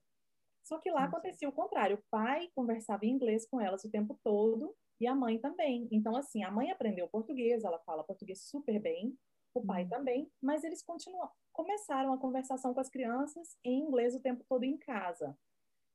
Só 0.64 0.78
que 0.78 0.92
lá 0.92 1.06
acontecia 1.06 1.50
o 1.50 1.54
contrário. 1.54 1.98
O 1.98 2.04
pai 2.10 2.50
conversava 2.56 3.06
em 3.06 3.10
inglês 3.10 3.48
com 3.50 3.60
elas 3.60 3.84
o 3.84 3.90
tempo 3.90 4.20
todo 4.24 4.74
e 5.02 5.08
a 5.08 5.16
mãe 5.16 5.40
também. 5.40 5.88
Então, 5.92 6.16
assim, 6.16 6.44
a 6.44 6.52
mãe 6.52 6.70
aprendeu 6.70 7.08
português, 7.08 7.64
ela 7.64 7.80
fala 7.80 8.04
português 8.04 8.44
super 8.44 8.80
bem, 8.80 9.18
o 9.54 9.66
pai 9.66 9.84
uhum. 9.84 9.90
também, 9.90 10.32
mas 10.42 10.64
eles 10.64 10.84
continuam, 10.84 11.28
começaram 11.52 12.14
a 12.14 12.18
conversação 12.20 12.74
com 12.74 12.80
as 12.80 12.90
crianças 12.90 13.58
em 13.66 13.82
inglês 13.82 14.16
o 14.16 14.22
tempo 14.22 14.46
todo 14.48 14.64
em 14.64 14.78
casa. 14.78 15.36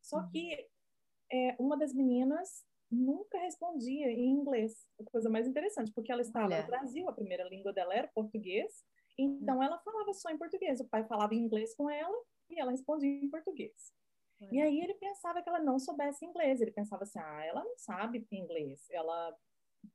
Só 0.03 0.19
uhum. 0.19 0.31
que 0.31 0.69
é, 1.33 1.57
uma 1.59 1.77
das 1.79 1.95
meninas 1.95 2.67
nunca 2.91 3.39
respondia 3.39 4.11
em 4.11 4.29
inglês. 4.29 4.87
A 5.01 5.05
coisa 5.05 5.31
mais 5.31 5.47
interessante, 5.47 5.93
porque 5.93 6.11
ela 6.11 6.21
estava 6.21 6.47
Olha. 6.47 6.63
no 6.63 6.67
Brasil, 6.67 7.09
a 7.09 7.13
primeira 7.13 7.49
língua 7.49 7.73
dela 7.73 7.95
era 7.95 8.09
português, 8.09 8.85
então 9.17 9.63
ela 9.63 9.79
falava 9.79 10.13
só 10.13 10.31
em 10.31 10.37
português. 10.37 10.81
O 10.81 10.89
pai 10.89 11.05
falava 11.07 11.33
em 11.33 11.39
inglês 11.39 11.75
com 11.77 11.89
ela 11.89 12.17
e 12.51 12.61
ela 12.61 12.73
respondia 12.73 13.09
em 13.09 13.31
português. 13.31 13.95
E 14.41 14.61
aí 14.61 14.81
ele 14.81 14.95
pensava 14.95 15.43
que 15.43 15.49
ela 15.49 15.61
não 15.61 15.79
soubesse 15.79 16.25
inglês. 16.25 16.61
Ele 16.61 16.71
pensava 16.71 17.05
assim, 17.05 17.19
ah, 17.19 17.45
ela 17.45 17.65
não 17.65 17.77
sabe 17.77 18.27
inglês. 18.31 18.87
Ela 18.91 19.35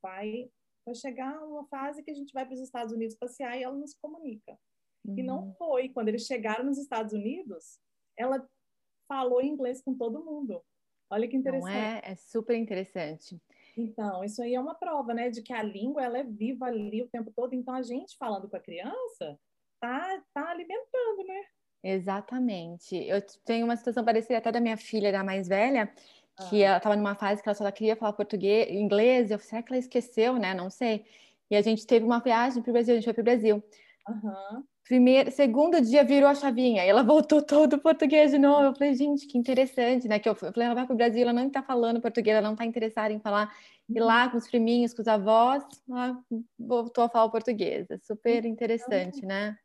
vai, 0.01 0.49
vai 0.85 0.95
chegar 0.95 1.43
uma 1.43 1.65
fase 1.67 2.03
que 2.03 2.11
a 2.11 2.13
gente 2.13 2.33
vai 2.33 2.45
para 2.45 2.53
os 2.53 2.59
Estados 2.59 2.93
Unidos 2.93 3.15
passear 3.15 3.57
e 3.57 3.63
ela 3.63 3.75
não 3.75 3.87
se 3.87 3.99
comunica. 3.99 4.57
Uhum. 5.05 5.17
E 5.17 5.23
não 5.23 5.43
uhum. 5.43 5.53
foi. 5.53 5.89
Quando 5.89 6.07
eles 6.07 6.25
chegaram 6.25 6.65
nos 6.65 6.77
Estados 6.77 7.13
Unidos, 7.13 7.79
ela 8.17 8.47
falou 9.07 9.41
inglês 9.41 9.81
com 9.83 9.95
todo 9.95 10.23
mundo. 10.23 10.63
Olha 11.09 11.27
que 11.27 11.35
interessante. 11.35 11.69
Não 11.69 11.77
é? 11.77 12.01
É 12.03 12.15
super 12.15 12.55
interessante. 12.55 13.39
Então, 13.77 14.23
isso 14.23 14.41
aí 14.41 14.55
é 14.55 14.59
uma 14.59 14.75
prova, 14.75 15.13
né, 15.13 15.29
de 15.29 15.41
que 15.41 15.53
a 15.53 15.61
língua 15.61 16.03
ela 16.03 16.17
é 16.17 16.23
viva 16.23 16.65
ali 16.65 17.01
o 17.01 17.09
tempo 17.09 17.31
todo. 17.35 17.53
Então, 17.53 17.73
a 17.73 17.81
gente 17.81 18.17
falando 18.17 18.49
com 18.49 18.55
a 18.55 18.61
criança 18.61 19.39
tá, 19.79 20.23
tá 20.33 20.49
alimentando, 20.49 21.23
né? 21.25 21.45
Exatamente. 21.83 22.95
Eu 22.95 23.21
tenho 23.45 23.65
uma 23.65 23.75
situação 23.75 24.03
parecida 24.03 24.37
até 24.37 24.51
da 24.51 24.59
minha 24.59 24.77
filha, 24.77 25.11
da 25.11 25.23
mais 25.23 25.47
velha, 25.47 25.91
que 26.49 26.63
ah. 26.63 26.67
ela 26.67 26.77
estava 26.77 26.95
numa 26.95 27.15
fase 27.15 27.41
que 27.41 27.49
ela 27.49 27.55
só 27.55 27.69
queria 27.71 27.95
falar 27.95 28.13
português, 28.13 28.69
inglês. 28.69 29.31
Eu 29.31 29.39
será 29.39 29.61
que 29.61 29.73
ela 29.73 29.79
esqueceu, 29.79 30.35
né? 30.35 30.53
Não 30.53 30.69
sei. 30.69 31.05
E 31.49 31.55
a 31.55 31.61
gente 31.61 31.85
teve 31.85 32.05
uma 32.05 32.19
viagem 32.19 32.61
para 32.61 32.69
o 32.69 32.73
Brasil, 32.73 32.93
a 32.93 32.95
gente 32.95 33.05
foi 33.05 33.13
para 33.13 33.21
o 33.21 33.25
Brasil. 33.25 33.63
Uhum. 34.07 34.63
Primeiro, 34.83 35.31
segundo 35.31 35.79
dia 35.79 36.03
virou 36.03 36.29
a 36.29 36.35
chavinha 36.35 36.83
e 36.83 36.89
ela 36.89 37.03
voltou 37.03 37.41
todo 37.41 37.79
português 37.79 38.31
de 38.31 38.37
novo. 38.37 38.63
Eu 38.63 38.73
falei, 38.73 38.93
gente, 38.93 39.25
que 39.27 39.37
interessante, 39.37 40.07
né? 40.07 40.19
Que 40.19 40.27
eu 40.27 40.35
falei, 40.35 40.65
ela 40.65 40.75
vai 40.75 40.85
para 40.85 40.93
o 40.93 40.97
Brasil, 40.97 41.21
ela 41.21 41.33
não 41.33 41.47
está 41.47 41.61
falando 41.61 42.01
português, 42.01 42.35
ela 42.35 42.45
não 42.45 42.53
está 42.53 42.65
interessada 42.65 43.13
em 43.13 43.19
falar. 43.19 43.53
E 43.89 43.99
lá 43.99 44.29
com 44.29 44.37
os 44.37 44.47
priminhos, 44.47 44.93
com 44.93 45.01
os 45.01 45.07
avós, 45.07 45.63
ela 45.89 46.17
voltou 46.57 47.03
a 47.03 47.09
falar 47.09 47.29
português. 47.29 47.89
É 47.89 47.97
super 47.97 48.45
interessante, 48.45 49.25
né? 49.25 49.57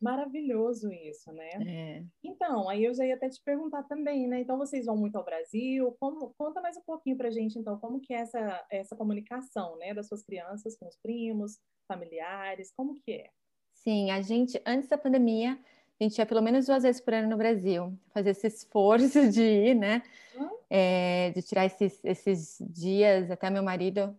Maravilhoso 0.00 0.90
isso, 0.92 1.30
né? 1.32 1.50
É. 1.66 2.04
Então, 2.24 2.68
aí 2.68 2.84
eu 2.84 2.94
já 2.94 3.04
ia 3.04 3.14
até 3.14 3.28
te 3.28 3.40
perguntar 3.44 3.82
também, 3.82 4.26
né? 4.26 4.40
Então, 4.40 4.56
vocês 4.56 4.86
vão 4.86 4.96
muito 4.96 5.16
ao 5.16 5.24
Brasil. 5.24 5.94
Como, 6.00 6.32
conta 6.38 6.60
mais 6.60 6.76
um 6.76 6.82
pouquinho 6.82 7.18
pra 7.18 7.30
gente, 7.30 7.58
então, 7.58 7.78
como 7.78 8.00
que 8.00 8.14
é 8.14 8.20
essa, 8.20 8.66
essa 8.70 8.96
comunicação, 8.96 9.76
né? 9.76 9.92
Das 9.92 10.08
suas 10.08 10.22
crianças 10.22 10.76
com 10.78 10.88
os 10.88 10.96
primos, 10.96 11.58
familiares, 11.86 12.72
como 12.74 12.94
que 12.94 13.12
é? 13.12 13.30
Sim, 13.74 14.10
a 14.10 14.22
gente, 14.22 14.60
antes 14.64 14.88
da 14.88 14.96
pandemia, 14.96 15.58
a 16.00 16.04
gente 16.04 16.16
ia 16.18 16.24
pelo 16.24 16.40
menos 16.40 16.66
duas 16.66 16.82
vezes 16.82 17.00
por 17.00 17.12
ano 17.12 17.28
no 17.28 17.36
Brasil, 17.36 17.92
fazer 18.08 18.30
esse 18.30 18.46
esforço 18.46 19.28
de 19.30 19.42
ir, 19.42 19.74
né? 19.74 20.02
Hum? 20.34 20.48
É, 20.70 21.30
de 21.32 21.42
tirar 21.42 21.66
esses, 21.66 22.02
esses 22.04 22.56
dias, 22.70 23.30
até 23.30 23.50
meu 23.50 23.62
marido... 23.62 24.18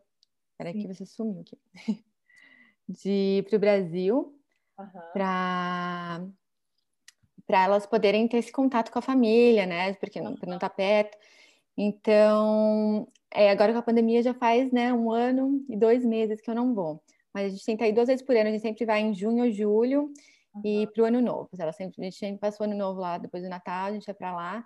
Peraí 0.57 0.73
que 0.73 0.87
você 0.87 1.07
sumiu 1.07 1.41
aqui. 1.41 1.57
De 2.87 3.09
ir 3.09 3.43
para 3.45 3.55
o 3.55 3.59
Brasil 3.59 4.40
uhum. 4.81 5.01
para 5.13 6.21
para 7.47 7.63
elas 7.65 7.85
poderem 7.85 8.27
ter 8.29 8.37
esse 8.37 8.51
contato 8.51 8.91
com 8.91 8.99
a 8.99 9.01
família, 9.01 9.65
né? 9.65 9.93
Porque 9.95 10.21
não, 10.21 10.35
não 10.47 10.57
tá 10.57 10.69
perto. 10.69 11.17
Então, 11.77 13.07
é, 13.33 13.49
agora 13.49 13.73
com 13.73 13.79
a 13.79 13.83
pandemia 13.83 14.21
já 14.23 14.33
faz 14.33 14.71
né, 14.71 14.93
um 14.93 15.11
ano 15.11 15.65
e 15.67 15.75
dois 15.75 16.05
meses 16.05 16.39
que 16.39 16.49
eu 16.49 16.55
não 16.55 16.73
vou. 16.73 17.01
Mas 17.33 17.47
a 17.47 17.49
gente 17.49 17.65
tenta 17.65 17.87
ir 17.87 17.93
duas 17.93 18.07
vezes 18.07 18.25
por 18.25 18.35
ano, 18.35 18.49
a 18.49 18.51
gente 18.51 18.61
sempre 18.61 18.85
vai 18.85 19.01
em 19.01 19.13
junho 19.13 19.45
ou 19.45 19.51
julho 19.51 20.11
uhum. 20.53 20.61
e 20.63 20.87
para 20.87 21.03
o 21.03 21.05
ano 21.05 21.21
novo. 21.21 21.49
Ela 21.57 21.73
sempre, 21.73 21.95
a 21.99 22.03
gente 22.03 22.17
sempre 22.17 22.39
passa 22.39 22.61
o 22.61 22.65
ano 22.65 22.75
novo 22.75 22.99
lá, 22.99 23.17
depois 23.17 23.43
do 23.43 23.49
Natal, 23.49 23.87
a 23.87 23.91
gente 23.91 24.05
vai 24.05 24.15
para 24.15 24.33
lá. 24.33 24.65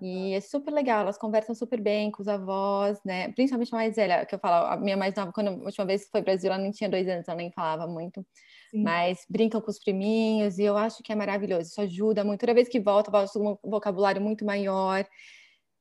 E 0.00 0.34
é 0.34 0.40
super 0.40 0.72
legal, 0.72 1.00
elas 1.00 1.18
conversam 1.18 1.54
super 1.54 1.80
bem 1.80 2.10
com 2.10 2.22
os 2.22 2.28
avós, 2.28 3.00
né? 3.04 3.32
Principalmente 3.32 3.74
a 3.74 3.76
mais 3.76 3.96
velha, 3.96 4.24
que 4.24 4.34
eu 4.34 4.38
falo, 4.38 4.66
a 4.66 4.76
minha 4.76 4.96
mais 4.96 5.14
nova, 5.14 5.32
quando 5.32 5.48
a 5.48 5.52
última 5.52 5.84
vez 5.84 6.08
foi 6.08 6.22
Brasil, 6.22 6.50
ela 6.50 6.62
nem 6.62 6.70
tinha 6.70 6.88
dois 6.88 7.08
anos, 7.08 7.26
ela 7.26 7.36
nem 7.36 7.50
falava 7.50 7.86
muito. 7.86 8.24
Sim. 8.70 8.82
Mas 8.84 9.26
brincam 9.28 9.60
com 9.60 9.70
os 9.70 9.80
priminhos 9.80 10.58
e 10.58 10.62
eu 10.62 10.76
acho 10.76 11.02
que 11.02 11.12
é 11.12 11.16
maravilhoso. 11.16 11.70
Isso 11.70 11.80
ajuda 11.80 12.22
muito. 12.22 12.40
Toda 12.40 12.54
vez 12.54 12.68
que 12.68 12.78
volta, 12.78 13.10
volta 13.10 13.32
com 13.32 13.58
um 13.64 13.70
vocabulário 13.70 14.22
muito 14.22 14.44
maior 14.44 15.04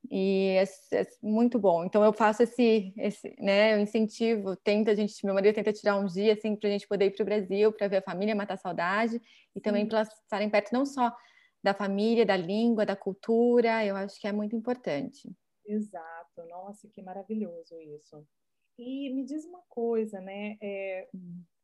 e 0.10 0.56
é, 0.58 0.64
é, 1.02 1.08
muito 1.22 1.60
bom. 1.60 1.84
Então 1.86 2.04
eu 2.04 2.14
faço 2.14 2.44
esse, 2.44 2.94
esse, 2.98 3.36
né, 3.40 3.76
eu 3.76 3.80
incentivo, 3.80 4.56
tenta 4.56 4.92
a 4.92 4.96
gente, 4.96 5.24
meu 5.26 5.36
marido 5.36 5.54
tenta 5.56 5.74
tirar 5.74 5.98
um 5.98 6.06
dia 6.06 6.34
assim 6.34 6.56
para 6.56 6.70
a 6.70 6.72
gente 6.72 6.88
poder 6.88 7.06
ir 7.08 7.12
para 7.12 7.24
o 7.24 7.26
Brasil 7.26 7.72
para 7.74 7.88
ver 7.88 7.98
a 7.98 8.02
família, 8.02 8.36
matar 8.36 8.56
a 8.56 8.58
saudade 8.58 9.22
e 9.56 9.62
também 9.62 9.86
para 9.88 10.02
estarem 10.02 10.50
perto 10.50 10.72
não 10.74 10.86
só 10.86 11.14
da 11.64 11.74
família, 11.74 12.26
da 12.26 12.38
língua, 12.38 12.86
da 12.86 12.96
cultura. 12.96 13.86
Eu 13.86 13.96
acho 13.96 14.20
que 14.20 14.28
é 14.28 14.32
muito 14.32 14.56
importante. 14.56 15.32
Exato. 15.66 16.46
Nossa, 16.50 16.88
que 16.88 17.02
maravilhoso 17.02 17.80
isso. 17.80 18.26
E 18.78 19.14
me 19.14 19.26
diz 19.26 19.46
uma 19.46 19.62
coisa, 19.68 20.22
né? 20.22 20.58
É, 20.62 21.10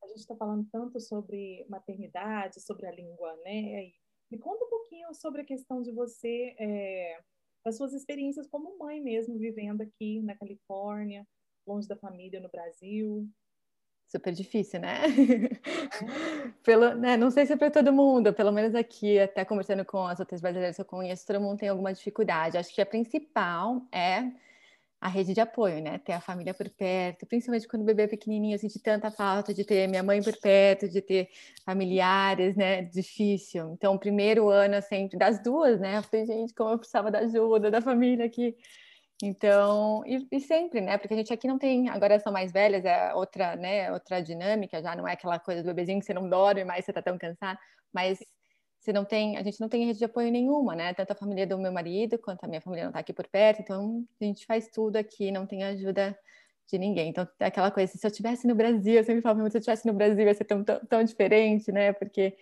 a 0.04 0.08
gente 0.08 0.20
está 0.20 0.36
falando 0.36 0.68
tanto 0.72 1.00
sobre 1.00 1.66
maternidade, 1.70 2.62
sobre 2.62 2.88
a 2.88 2.92
língua, 2.92 3.36
né? 3.38 3.92
Me 4.30 4.38
conta 4.38 4.66
um 4.66 4.70
pouquinho 4.70 5.14
sobre 5.14 5.42
a 5.42 5.46
questão 5.46 5.82
de 5.82 5.92
você, 5.92 6.56
é, 6.60 7.20
das 7.64 7.78
suas 7.78 7.94
experiências 7.94 8.48
como 8.48 8.78
mãe 8.78 9.02
mesmo, 9.02 9.38
vivendo 9.38 9.82
aqui 9.82 10.22
na 10.22 10.36
Califórnia, 10.36 11.26
longe 11.66 11.88
da 11.88 11.96
família 11.96 12.40
no 12.40 12.50
Brasil. 12.50 13.28
Super 14.08 14.34
difícil, 14.34 14.80
né? 14.80 15.02
É. 15.06 16.50
pelo, 16.64 16.94
né? 16.96 17.18
Não 17.18 17.32
sei 17.32 17.46
se 17.46 17.54
é 17.54 17.56
para 17.56 17.72
todo 17.72 17.92
mundo, 17.92 18.34
pelo 18.34 18.52
menos 18.52 18.76
aqui, 18.76 19.20
até 19.20 19.44
conversando 19.44 19.84
com 19.84 20.06
as 20.06 20.20
outras 20.20 20.42
brasileiras 20.42 20.76
que 20.76 20.82
eu 20.82 20.86
conheço, 20.86 21.26
todo 21.26 21.42
mundo 21.42 21.58
tem 21.60 21.70
alguma 21.70 21.92
dificuldade. 21.94 22.58
Acho 22.58 22.74
que 22.74 22.82
a 22.82 22.86
principal 22.86 23.82
é 23.92 24.32
a 25.02 25.08
rede 25.08 25.34
de 25.34 25.42
apoio, 25.42 25.82
né? 25.82 25.98
Ter 26.00 26.14
a 26.14 26.22
família 26.22 26.54
por 26.54 26.70
perto, 26.70 27.26
principalmente 27.26 27.68
quando 27.68 27.84
o 27.84 27.86
bebê 27.86 28.04
é 28.04 28.08
pequenininho, 28.08 28.56
eu 28.56 28.60
senti 28.60 28.80
tanta 28.80 29.12
falta 29.12 29.54
de 29.54 29.64
ter 29.64 29.88
minha 29.88 30.02
mãe 30.04 30.22
por 30.22 30.36
perto, 30.40 30.88
de 30.90 31.02
ter 31.02 31.30
familiares, 31.66 32.56
né? 32.56 32.84
Difícil. 32.84 33.72
Então, 33.74 33.96
o 33.96 34.00
primeiro 34.00 34.50
ano, 34.50 34.82
sempre, 34.82 35.18
das 35.18 35.42
duas, 35.44 35.80
né? 35.80 35.98
Eu 35.98 36.04
falei, 36.04 36.26
gente, 36.26 36.54
como 36.54 36.72
eu 36.72 36.78
precisava 36.80 37.12
da 37.12 37.20
ajuda 37.20 37.70
da 37.70 37.82
família 37.82 38.26
aqui. 38.26 38.56
Então, 39.24 40.04
e, 40.06 40.28
e, 40.30 40.40
sempre, 40.42 40.82
né? 40.82 40.98
Porque 40.98 41.14
a 41.14 41.18
gente 41.18 41.32
aqui 41.34 41.48
não 41.48 41.58
tem, 41.58 41.90
agora 41.90 42.20
são 42.20 42.34
mais 42.34 42.52
velhas, 42.52 42.84
é 42.84 43.14
outra, 43.14 43.56
né? 43.56 43.92
Outra 43.92 44.22
dinâmica, 44.22 44.82
já 44.82 44.96
não 44.96 45.08
é 45.08 45.14
aquela 45.14 45.40
coisa 45.40 45.64
do 45.64 45.68
bebezinho 45.68 46.00
que 46.00 46.06
você 46.06 46.14
não 46.14 46.30
dorme 46.30 46.66
mais, 46.66 46.84
você 46.84 46.92
tá 46.94 47.02
tão 47.02 47.18
cansado, 47.18 47.58
mas 47.94 48.20
você 48.80 48.94
não 48.94 49.06
tem, 49.06 49.38
a 49.38 49.44
gente 49.44 49.60
não 49.60 49.70
tem 49.70 49.86
rede 49.86 50.00
de 50.00 50.06
apoio 50.06 50.32
nenhuma, 50.32 50.76
né? 50.76 50.94
Tanto 50.94 51.12
a 51.12 51.16
família 51.16 51.48
do 51.48 51.58
meu 51.58 51.72
marido 51.72 52.20
quanto 52.20 52.44
a 52.44 52.48
minha 52.48 52.62
família 52.62 52.84
não 52.84 52.92
está 52.92 53.00
aqui 53.00 53.14
por 53.14 53.28
perto, 53.28 53.62
então 53.62 54.06
a 54.22 54.26
gente 54.26 54.46
faz 54.46 54.68
tudo 54.70 54.98
aqui, 54.98 55.32
não 55.32 55.48
tem 55.48 55.64
ajuda 55.64 56.18
de 56.68 56.78
ninguém. 56.78 57.10
Então, 57.10 57.28
é 57.40 57.46
aquela 57.46 57.72
coisa, 57.72 57.98
se 57.98 58.06
eu 58.06 58.10
estivesse 58.10 58.48
no 58.48 58.56
Brasil, 58.56 58.96
eu 58.96 59.04
sempre 59.04 59.22
falo, 59.22 59.38
se 59.50 59.58
eu 59.58 59.60
estivesse 59.60 59.88
no 59.88 59.94
Brasil 59.94 60.26
ia 60.26 60.34
ser 60.34 60.46
tão, 60.46 60.64
tão, 60.64 60.80
tão 60.86 61.04
diferente, 61.04 61.72
né? 61.72 61.94
Porque 61.94 62.38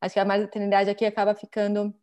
acho 0.00 0.14
que 0.14 0.20
a 0.20 0.24
maternidade 0.24 0.90
aqui 0.90 1.04
acaba 1.04 1.34
ficando 1.34 1.94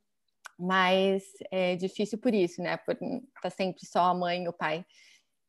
mais 0.57 1.23
é, 1.51 1.75
difícil 1.75 2.17
por 2.17 2.33
isso, 2.33 2.61
né? 2.61 2.77
Por 2.77 2.93
estar 2.95 3.21
tá 3.41 3.49
sempre 3.49 3.85
só 3.85 4.05
a 4.05 4.13
mãe 4.13 4.43
e 4.43 4.47
o 4.49 4.53
pai, 4.53 4.85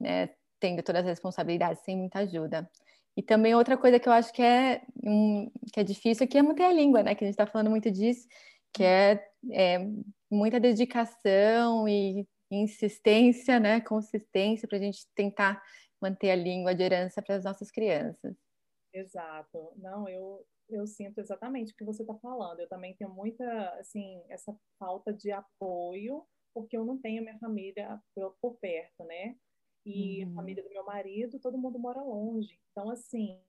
né? 0.00 0.30
Tendo 0.60 0.82
todas 0.82 1.02
as 1.02 1.08
responsabilidades 1.08 1.82
sem 1.84 1.96
muita 1.96 2.20
ajuda. 2.20 2.68
E 3.16 3.22
também 3.22 3.54
outra 3.54 3.76
coisa 3.78 3.98
que 3.98 4.08
eu 4.08 4.12
acho 4.12 4.32
que 4.32 4.42
é, 4.42 4.82
um, 5.02 5.50
que 5.72 5.80
é 5.80 5.84
difícil 5.84 6.24
aqui 6.24 6.36
é 6.36 6.42
manter 6.42 6.64
a 6.64 6.72
língua, 6.72 7.02
né? 7.02 7.14
Que 7.14 7.24
a 7.24 7.26
gente 7.26 7.34
está 7.34 7.46
falando 7.46 7.70
muito 7.70 7.90
disso, 7.90 8.28
que 8.72 8.84
é, 8.84 9.24
é 9.52 9.78
muita 10.30 10.60
dedicação 10.60 11.88
e 11.88 12.26
insistência, 12.50 13.58
né? 13.58 13.80
Consistência 13.80 14.68
para 14.68 14.76
a 14.76 14.80
gente 14.80 15.06
tentar 15.14 15.62
manter 16.00 16.30
a 16.30 16.36
língua 16.36 16.74
de 16.74 16.82
herança 16.82 17.22
para 17.22 17.36
as 17.36 17.44
nossas 17.44 17.70
crianças. 17.70 18.36
Exato. 18.92 19.72
Não, 19.76 20.08
eu, 20.08 20.44
eu 20.68 20.86
sinto 20.86 21.18
exatamente 21.20 21.72
o 21.72 21.76
que 21.76 21.84
você 21.84 22.02
está 22.02 22.14
falando. 22.14 22.60
Eu 22.60 22.68
também 22.68 22.94
tenho 22.96 23.10
muita, 23.10 23.70
assim, 23.78 24.22
essa 24.28 24.56
falta 24.78 25.12
de 25.12 25.30
apoio, 25.30 26.26
porque 26.54 26.76
eu 26.76 26.84
não 26.84 26.98
tenho 26.98 27.22
minha 27.22 27.38
família 27.38 28.00
por, 28.14 28.36
por 28.40 28.56
perto, 28.56 29.04
né? 29.04 29.36
E 29.84 30.24
uhum. 30.24 30.30
a 30.30 30.34
família 30.34 30.62
do 30.62 30.70
meu 30.70 30.84
marido, 30.84 31.38
todo 31.38 31.58
mundo 31.58 31.78
mora 31.78 32.02
longe. 32.02 32.58
Então, 32.72 32.90
assim, 32.90 33.40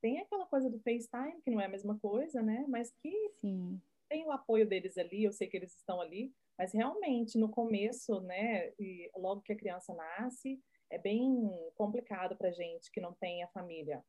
tem 0.00 0.18
aquela 0.18 0.46
coisa 0.46 0.70
do 0.70 0.80
FaceTime, 0.80 1.42
que 1.42 1.50
não 1.50 1.60
é 1.60 1.66
a 1.66 1.68
mesma 1.68 1.98
coisa, 1.98 2.42
né? 2.42 2.64
Mas 2.68 2.90
que 3.02 3.32
Sim. 3.40 3.80
tem 4.08 4.24
o 4.26 4.32
apoio 4.32 4.66
deles 4.66 4.96
ali, 4.96 5.24
eu 5.24 5.32
sei 5.32 5.48
que 5.48 5.56
eles 5.56 5.76
estão 5.76 6.00
ali. 6.00 6.32
Mas 6.56 6.72
realmente, 6.72 7.36
no 7.36 7.48
começo, 7.48 8.20
né, 8.20 8.72
e 8.78 9.10
logo 9.16 9.42
que 9.42 9.52
a 9.52 9.56
criança 9.56 9.92
nasce, 9.92 10.62
é 10.90 10.98
bem 10.98 11.50
complicado 11.74 12.36
para 12.36 12.52
gente 12.52 12.90
que 12.92 13.00
não 13.00 13.12
tem 13.14 13.42
a 13.42 13.48
família. 13.48 14.04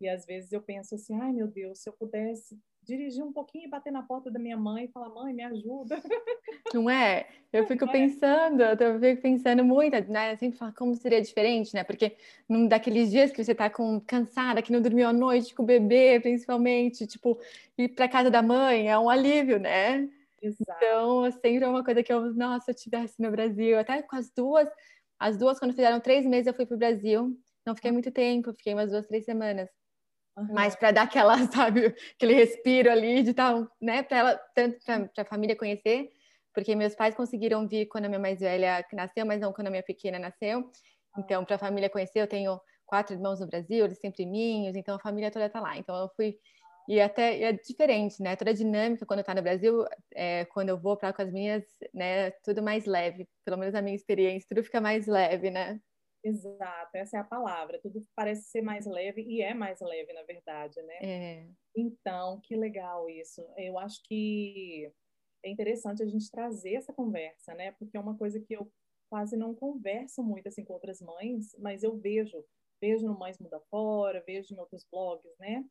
E 0.00 0.08
às 0.08 0.24
vezes 0.24 0.52
eu 0.52 0.62
penso 0.62 0.94
assim, 0.94 1.18
ai 1.20 1.32
meu 1.32 1.48
Deus, 1.48 1.80
se 1.80 1.88
eu 1.88 1.92
pudesse 1.92 2.58
dirigir 2.82 3.22
um 3.22 3.32
pouquinho 3.32 3.66
e 3.66 3.68
bater 3.68 3.92
na 3.92 4.02
porta 4.02 4.30
da 4.30 4.38
minha 4.38 4.56
mãe 4.56 4.84
e 4.84 4.88
falar, 4.88 5.10
mãe, 5.10 5.34
me 5.34 5.42
ajuda. 5.42 6.00
Não 6.72 6.88
é? 6.88 7.26
Eu 7.52 7.66
fico 7.66 7.84
é? 7.84 7.92
pensando, 7.92 8.62
eu 8.62 9.00
fico 9.00 9.22
pensando 9.22 9.64
muito, 9.64 10.10
né? 10.10 10.32
Eu 10.32 10.38
sempre 10.38 10.58
falo 10.58 10.72
como 10.74 10.94
seria 10.94 11.20
diferente, 11.20 11.74
né? 11.74 11.84
Porque 11.84 12.16
num 12.48 12.66
daqueles 12.66 13.10
dias 13.10 13.30
que 13.30 13.42
você 13.42 13.54
tá 13.54 13.68
com, 13.68 14.00
cansada, 14.00 14.62
que 14.62 14.72
não 14.72 14.80
dormiu 14.80 15.08
à 15.08 15.12
noite 15.12 15.54
com 15.54 15.62
o 15.62 15.66
bebê, 15.66 16.18
principalmente, 16.20 17.06
tipo, 17.06 17.38
ir 17.76 17.88
para 17.88 18.08
casa 18.08 18.30
da 18.30 18.42
mãe 18.42 18.88
é 18.88 18.98
um 18.98 19.10
alívio, 19.10 19.58
né? 19.58 20.08
Exato. 20.40 20.72
Então, 20.76 21.30
sempre 21.32 21.64
é 21.64 21.68
uma 21.68 21.84
coisa 21.84 22.02
que 22.02 22.12
eu, 22.12 22.32
nossa, 22.34 22.66
se 22.66 22.70
eu 22.70 22.74
estivesse 22.74 23.20
no 23.20 23.30
Brasil, 23.30 23.78
até 23.78 24.00
com 24.02 24.16
as 24.16 24.30
duas, 24.30 24.68
as 25.18 25.36
duas, 25.36 25.58
quando 25.58 25.74
fizeram 25.74 26.00
três 26.00 26.24
meses, 26.24 26.46
eu 26.46 26.54
fui 26.54 26.64
para 26.64 26.74
o 26.74 26.78
Brasil. 26.78 27.36
Não 27.66 27.74
fiquei 27.74 27.90
muito 27.90 28.10
tempo, 28.10 28.52
fiquei 28.54 28.72
umas 28.72 28.90
duas, 28.90 29.06
três 29.06 29.24
semanas. 29.24 29.68
Mas 30.52 30.76
para 30.76 30.90
dar 30.90 31.02
aquela, 31.02 31.36
sabe, 31.52 31.94
aquele 32.14 32.34
respiro 32.34 32.90
ali 32.90 33.22
de 33.22 33.34
tal, 33.34 33.66
né, 33.80 34.02
para 34.02 34.18
ela, 34.18 34.40
tanto 34.54 34.78
para 34.84 35.22
a 35.22 35.24
família 35.24 35.56
conhecer, 35.56 36.10
porque 36.54 36.74
meus 36.74 36.94
pais 36.94 37.14
conseguiram 37.14 37.66
vir 37.66 37.86
quando 37.86 38.06
a 38.06 38.08
minha 38.08 38.18
mais 38.18 38.40
velha 38.40 38.84
nasceu, 38.92 39.24
mas 39.26 39.40
não 39.40 39.52
quando 39.52 39.68
a 39.68 39.70
minha 39.70 39.82
pequena 39.82 40.18
nasceu. 40.18 40.70
Então, 41.16 41.44
para 41.44 41.56
a 41.56 41.58
família 41.58 41.90
conhecer, 41.90 42.20
eu 42.20 42.26
tenho 42.26 42.60
quatro 42.86 43.14
irmãos 43.14 43.40
no 43.40 43.46
Brasil, 43.46 43.84
eles 43.84 43.98
sempre 43.98 44.24
minhos, 44.24 44.76
então 44.76 44.96
a 44.96 45.00
família 45.00 45.30
toda 45.30 45.48
tá 45.48 45.60
lá. 45.60 45.76
Então, 45.76 45.94
eu 45.96 46.08
fui 46.16 46.36
e 46.88 47.02
até 47.02 47.42
é 47.42 47.52
diferente, 47.52 48.22
né? 48.22 48.34
Toda 48.34 48.50
a 48.50 48.54
dinâmica 48.54 49.04
quando 49.04 49.20
está 49.20 49.34
no 49.34 49.42
Brasil, 49.42 49.84
é, 50.14 50.46
quando 50.46 50.70
eu 50.70 50.78
vou 50.80 50.96
para 50.96 51.12
com 51.12 51.20
as 51.20 51.30
minhas, 51.30 51.62
né? 51.92 52.30
Tudo 52.42 52.62
mais 52.62 52.86
leve, 52.86 53.28
pelo 53.44 53.58
menos 53.58 53.74
a 53.74 53.82
minha 53.82 53.94
experiência, 53.94 54.48
tudo 54.48 54.64
fica 54.64 54.80
mais 54.80 55.06
leve, 55.06 55.50
né? 55.50 55.78
Exato, 56.28 56.96
essa 56.96 57.16
é 57.16 57.20
a 57.20 57.24
palavra. 57.24 57.80
Tudo 57.80 58.06
parece 58.14 58.44
ser 58.44 58.62
mais 58.62 58.86
leve 58.86 59.22
e 59.22 59.42
é 59.42 59.54
mais 59.54 59.80
leve, 59.80 60.12
na 60.12 60.22
verdade, 60.22 60.80
né? 60.82 60.98
É. 61.00 61.48
Então, 61.76 62.40
que 62.40 62.56
legal 62.56 63.08
isso. 63.08 63.42
Eu 63.56 63.78
acho 63.78 64.02
que 64.04 64.92
é 65.44 65.50
interessante 65.50 66.02
a 66.02 66.06
gente 66.06 66.30
trazer 66.30 66.74
essa 66.74 66.92
conversa, 66.92 67.54
né? 67.54 67.72
Porque 67.72 67.96
é 67.96 68.00
uma 68.00 68.16
coisa 68.16 68.40
que 68.40 68.54
eu 68.54 68.70
quase 69.10 69.36
não 69.36 69.54
converso 69.54 70.22
muito 70.22 70.48
assim 70.48 70.64
com 70.64 70.74
outras 70.74 71.00
mães, 71.00 71.56
mas 71.58 71.82
eu 71.82 71.96
vejo, 71.96 72.44
vejo 72.80 73.06
no 73.06 73.18
Mães 73.18 73.38
Muda 73.38 73.60
Fora, 73.70 74.22
vejo 74.26 74.54
em 74.54 74.58
outros 74.58 74.84
blogs, 74.90 75.34
né? 75.38 75.64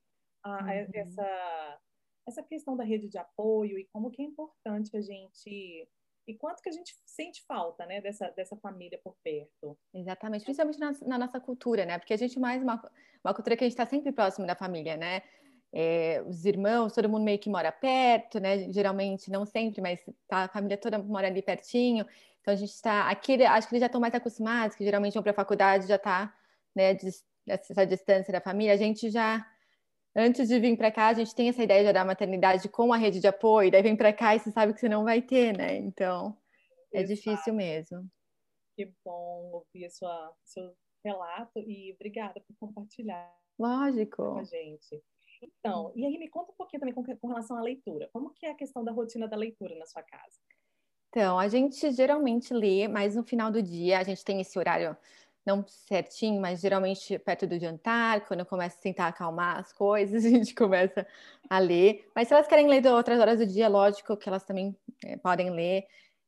a, 0.44 0.64
uhum. 0.64 0.88
essa, 0.94 1.80
essa 2.28 2.44
questão 2.44 2.76
da 2.76 2.84
rede 2.84 3.08
de 3.08 3.18
apoio 3.18 3.78
e 3.78 3.88
como 3.92 4.12
que 4.12 4.22
é 4.22 4.26
importante 4.26 4.96
a 4.96 5.02
gente 5.02 5.88
e 6.28 6.36
quanto 6.36 6.62
que 6.62 6.70
a 6.70 6.72
gente 6.72 6.94
sente 7.06 7.44
falta, 7.46 7.86
né, 7.86 8.02
dessa, 8.02 8.30
dessa 8.32 8.56
família 8.58 9.00
por 9.04 9.16
perto. 9.24 9.78
Exatamente, 9.94 10.44
principalmente 10.44 10.80
na, 10.80 10.92
na 11.06 11.18
nossa 11.18 11.40
cultura, 11.40 11.86
né, 11.86 11.98
porque 11.98 12.14
a 12.14 12.18
gente 12.18 12.40
mais 12.40 12.62
uma, 12.62 12.82
uma 13.24 13.34
cultura 13.34 13.56
que 13.56 13.64
a 13.64 13.68
gente 13.68 13.74
está 13.74 13.86
sempre 13.86 14.12
próximo 14.12 14.46
da 14.46 14.56
família, 14.56 14.98
né, 14.98 15.22
é, 15.72 16.22
os 16.28 16.46
irmãos, 16.46 16.94
todo 16.94 17.10
mundo 17.10 17.24
meio 17.24 17.40
que 17.40 17.50
mora 17.50 17.72
perto, 17.72 18.40
né, 18.40 18.72
geralmente, 18.72 19.32
não 19.32 19.46
sempre, 19.46 19.82
mas 19.82 20.00
tá, 20.28 20.44
a 20.44 20.48
família 20.50 20.78
toda 20.78 20.98
mora 20.98 21.28
ali 21.28 21.42
pertinho, 21.42 22.06
então 22.42 22.54
a 22.54 22.58
gente 22.58 22.72
está, 22.72 23.10
aqui, 23.10 23.44
acho 23.44 23.68
que 23.68 23.76
eles 23.76 23.82
já 23.82 23.88
estão 23.88 24.02
mais 24.02 24.14
acostumados, 24.14 24.76
que 24.76 24.84
geralmente 24.84 25.14
vão 25.14 25.24
para 25.24 25.32
a 25.32 25.36
faculdade, 25.36 25.88
já 25.88 25.96
está, 25.96 26.34
né, 26.76 26.98
essa 27.48 27.86
distância 27.86 28.32
da 28.34 28.42
família, 28.42 28.74
a 28.74 28.78
gente 28.78 29.10
já 29.10 29.46
antes 30.18 30.48
de 30.48 30.60
vir 30.60 30.76
para 30.76 30.92
cá, 30.92 31.10
a 31.10 31.14
gente 31.14 31.34
tem 31.36 31.48
essa 31.48 31.64
ideia 31.64 31.86
de 31.86 31.94
dar 31.94 32.04
maternidade 32.04 32.68
com 32.68 32.92
a 32.92 32.98
rede 32.98 33.20
de 33.20 33.28
apoio, 33.28 33.70
daí 33.70 33.84
vem 33.84 33.96
para 33.96 34.12
cá 34.12 34.36
e 34.36 34.40
você 34.40 34.52
sabe 34.52 34.74
que 34.74 34.80
você 34.80 34.90
não 34.90 35.04
vai 35.04 35.22
ter, 35.22 35.56
né? 35.56 35.78
Então, 35.78 36.36
é 36.92 37.02
Exato. 37.02 37.16
difícil 37.16 37.54
mesmo. 37.54 38.10
Que 38.76 38.92
bom 39.06 39.52
ouvir 39.54 39.90
sua, 39.92 40.34
seu 40.44 40.76
relato 41.06 41.60
e 41.60 41.94
obrigada 41.94 42.42
por 42.42 42.56
compartilhar 42.60 43.32
Lógico. 43.60 44.18
com 44.18 44.40
a 44.40 44.44
gente. 44.44 45.04
Então, 45.42 45.94
e 45.96 46.04
aí 46.04 46.18
me 46.18 46.28
conta 46.28 46.52
um 46.52 46.56
pouquinho 46.56 46.80
também 46.80 46.96
com, 46.96 47.04
com 47.04 47.28
relação 47.28 47.58
à 47.58 47.62
leitura. 47.62 48.10
Como 48.12 48.32
que 48.32 48.46
é 48.46 48.52
a 48.52 48.56
questão 48.56 48.84
da 48.84 48.92
rotina 48.92 49.28
da 49.28 49.38
leitura 49.38 49.76
na 49.76 49.86
sua 49.86 50.02
casa? 50.02 50.40
Então, 51.10 51.40
a 51.40 51.48
gente 51.48 51.92
geralmente 51.92 52.54
lê, 52.54 52.88
mas 52.88 53.16
no 53.16 53.24
final 53.24 53.52
do 53.52 53.62
dia 53.62 54.00
a 54.00 54.04
gente 54.04 54.26
tem 54.26 54.42
esse 54.42 54.58
horário 54.58 54.98
não 55.48 55.66
certinho, 55.66 56.42
mas 56.42 56.60
geralmente 56.60 57.18
perto 57.20 57.48
do 57.48 57.58
jantar, 57.58 58.26
quando 58.28 58.42
eu 58.42 58.46
começo 58.46 58.78
a 58.78 58.82
tentar 58.82 59.08
acalmar 59.08 59.58
as 59.58 59.72
coisas, 59.72 60.24
a 60.26 60.30
gente 60.30 60.54
começa 60.54 61.08
a 61.50 61.58
ler. 61.58 62.06
Mas 62.14 62.28
se 62.28 62.34
elas 62.34 62.48
querem 62.48 62.68
ler 62.68 62.82
de 62.82 62.90
outras 62.90 63.20
horas 63.20 63.40
do 63.40 63.46
dia, 63.48 63.70
lógico 63.70 64.18
que 64.18 64.28
elas 64.28 64.44
também 64.44 64.76
é, 65.06 65.16
podem 65.18 65.50
ler. 65.50 65.86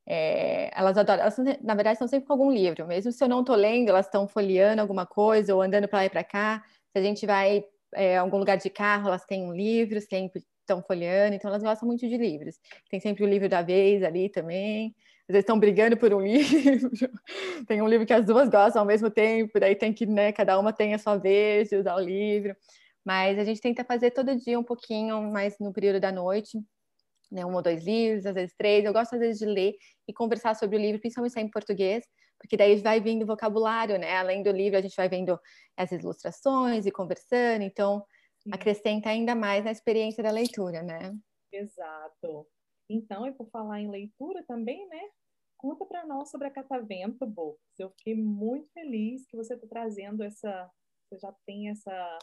É, 0.07 0.71
elas 0.73 0.97
adoram, 0.97 1.21
elas, 1.21 1.37
na 1.61 1.75
verdade, 1.75 1.93
estão 1.93 2.07
sempre 2.07 2.25
com 2.27 2.33
algum 2.33 2.51
livro. 2.51 2.87
Mesmo 2.87 3.11
se 3.11 3.23
eu 3.23 3.27
não 3.27 3.41
estou 3.41 3.55
lendo, 3.55 3.89
elas 3.89 4.05
estão 4.05 4.27
folheando 4.27 4.81
alguma 4.81 5.05
coisa 5.05 5.53
ou 5.53 5.61
andando 5.61 5.87
para 5.87 5.99
lá 5.99 6.05
e 6.05 6.09
para 6.09 6.23
cá. 6.23 6.63
Se 6.91 6.97
a 6.97 7.03
gente 7.03 7.25
vai 7.25 7.65
é, 7.93 8.17
a 8.17 8.21
algum 8.21 8.37
lugar 8.37 8.57
de 8.57 8.69
carro, 8.69 9.09
elas 9.09 9.25
têm 9.25 9.43
um 9.43 9.53
livro, 9.53 9.99
sempre 10.01 10.41
estão 10.61 10.81
folheando, 10.81 11.35
então 11.35 11.49
elas 11.49 11.61
gostam 11.63 11.87
muito 11.87 12.07
de 12.07 12.17
livros. 12.17 12.55
Tem 12.89 12.99
sempre 12.99 13.23
o 13.23 13.27
livro 13.27 13.49
da 13.49 13.61
vez 13.61 14.01
ali 14.01 14.29
também 14.29 14.95
às 15.29 15.33
vezes 15.33 15.43
estão 15.43 15.59
brigando 15.59 15.95
por 15.95 16.11
um 16.11 16.21
livro, 16.25 16.89
tem 17.67 17.81
um 17.83 17.87
livro 17.87 18.05
que 18.05 18.13
as 18.13 18.25
duas 18.25 18.49
gostam 18.49 18.81
ao 18.81 18.85
mesmo 18.85 19.11
tempo, 19.11 19.59
daí 19.59 19.75
tem 19.75 19.93
que, 19.93 20.05
né, 20.07 20.31
cada 20.31 20.57
uma 20.57 20.73
tem 20.73 20.95
a 20.95 20.97
sua 20.97 21.17
vez 21.17 21.69
de 21.69 21.75
usar 21.75 21.95
o 21.95 21.99
livro, 21.99 22.55
mas 23.05 23.37
a 23.37 23.43
gente 23.43 23.61
tenta 23.61 23.85
fazer 23.85 24.09
todo 24.09 24.35
dia 24.35 24.59
um 24.59 24.63
pouquinho, 24.63 25.21
mais 25.31 25.55
no 25.59 25.71
período 25.71 25.99
da 25.99 26.11
noite, 26.11 26.57
né, 27.31 27.45
um 27.45 27.53
ou 27.53 27.61
dois 27.61 27.85
livros, 27.85 28.25
às 28.25 28.33
vezes 28.33 28.55
três, 28.57 28.83
eu 28.83 28.91
gosto 28.91 29.13
às 29.13 29.19
vezes 29.19 29.37
de 29.37 29.45
ler 29.45 29.73
e 30.07 30.13
conversar 30.13 30.55
sobre 30.55 30.77
o 30.77 30.79
livro, 30.79 30.99
principalmente 30.99 31.39
em 31.39 31.47
português, 31.51 32.03
porque 32.39 32.57
daí 32.57 32.75
vai 32.77 32.99
vindo 32.99 33.23
vocabulário, 33.23 33.99
né, 33.99 34.15
além 34.17 34.41
do 34.41 34.51
livro 34.51 34.79
a 34.79 34.81
gente 34.81 34.95
vai 34.95 35.07
vendo 35.07 35.39
as 35.77 35.91
ilustrações 35.91 36.87
e 36.87 36.91
conversando, 36.91 37.61
então 37.61 38.03
acrescenta 38.51 39.09
ainda 39.09 39.35
mais 39.35 39.63
na 39.63 39.71
experiência 39.71 40.23
da 40.23 40.31
leitura, 40.31 40.81
né? 40.81 41.13
Exato. 41.51 42.47
Então, 42.89 43.27
e 43.27 43.31
por 43.31 43.49
falar 43.49 43.79
em 43.79 43.89
leitura 43.89 44.43
também, 44.43 44.87
né? 44.87 45.01
Conta 45.57 45.85
para 45.85 46.05
nós 46.05 46.29
sobre 46.31 46.47
a 46.47 46.51
Catavento 46.51 47.25
Books. 47.25 47.77
Eu 47.77 47.89
fiquei 47.91 48.15
muito 48.15 48.71
feliz 48.71 49.27
que 49.27 49.37
você 49.37 49.53
está 49.53 49.67
trazendo 49.67 50.23
essa, 50.23 50.71
você 51.07 51.19
já 51.19 51.33
tem 51.45 51.69
essa 51.69 52.19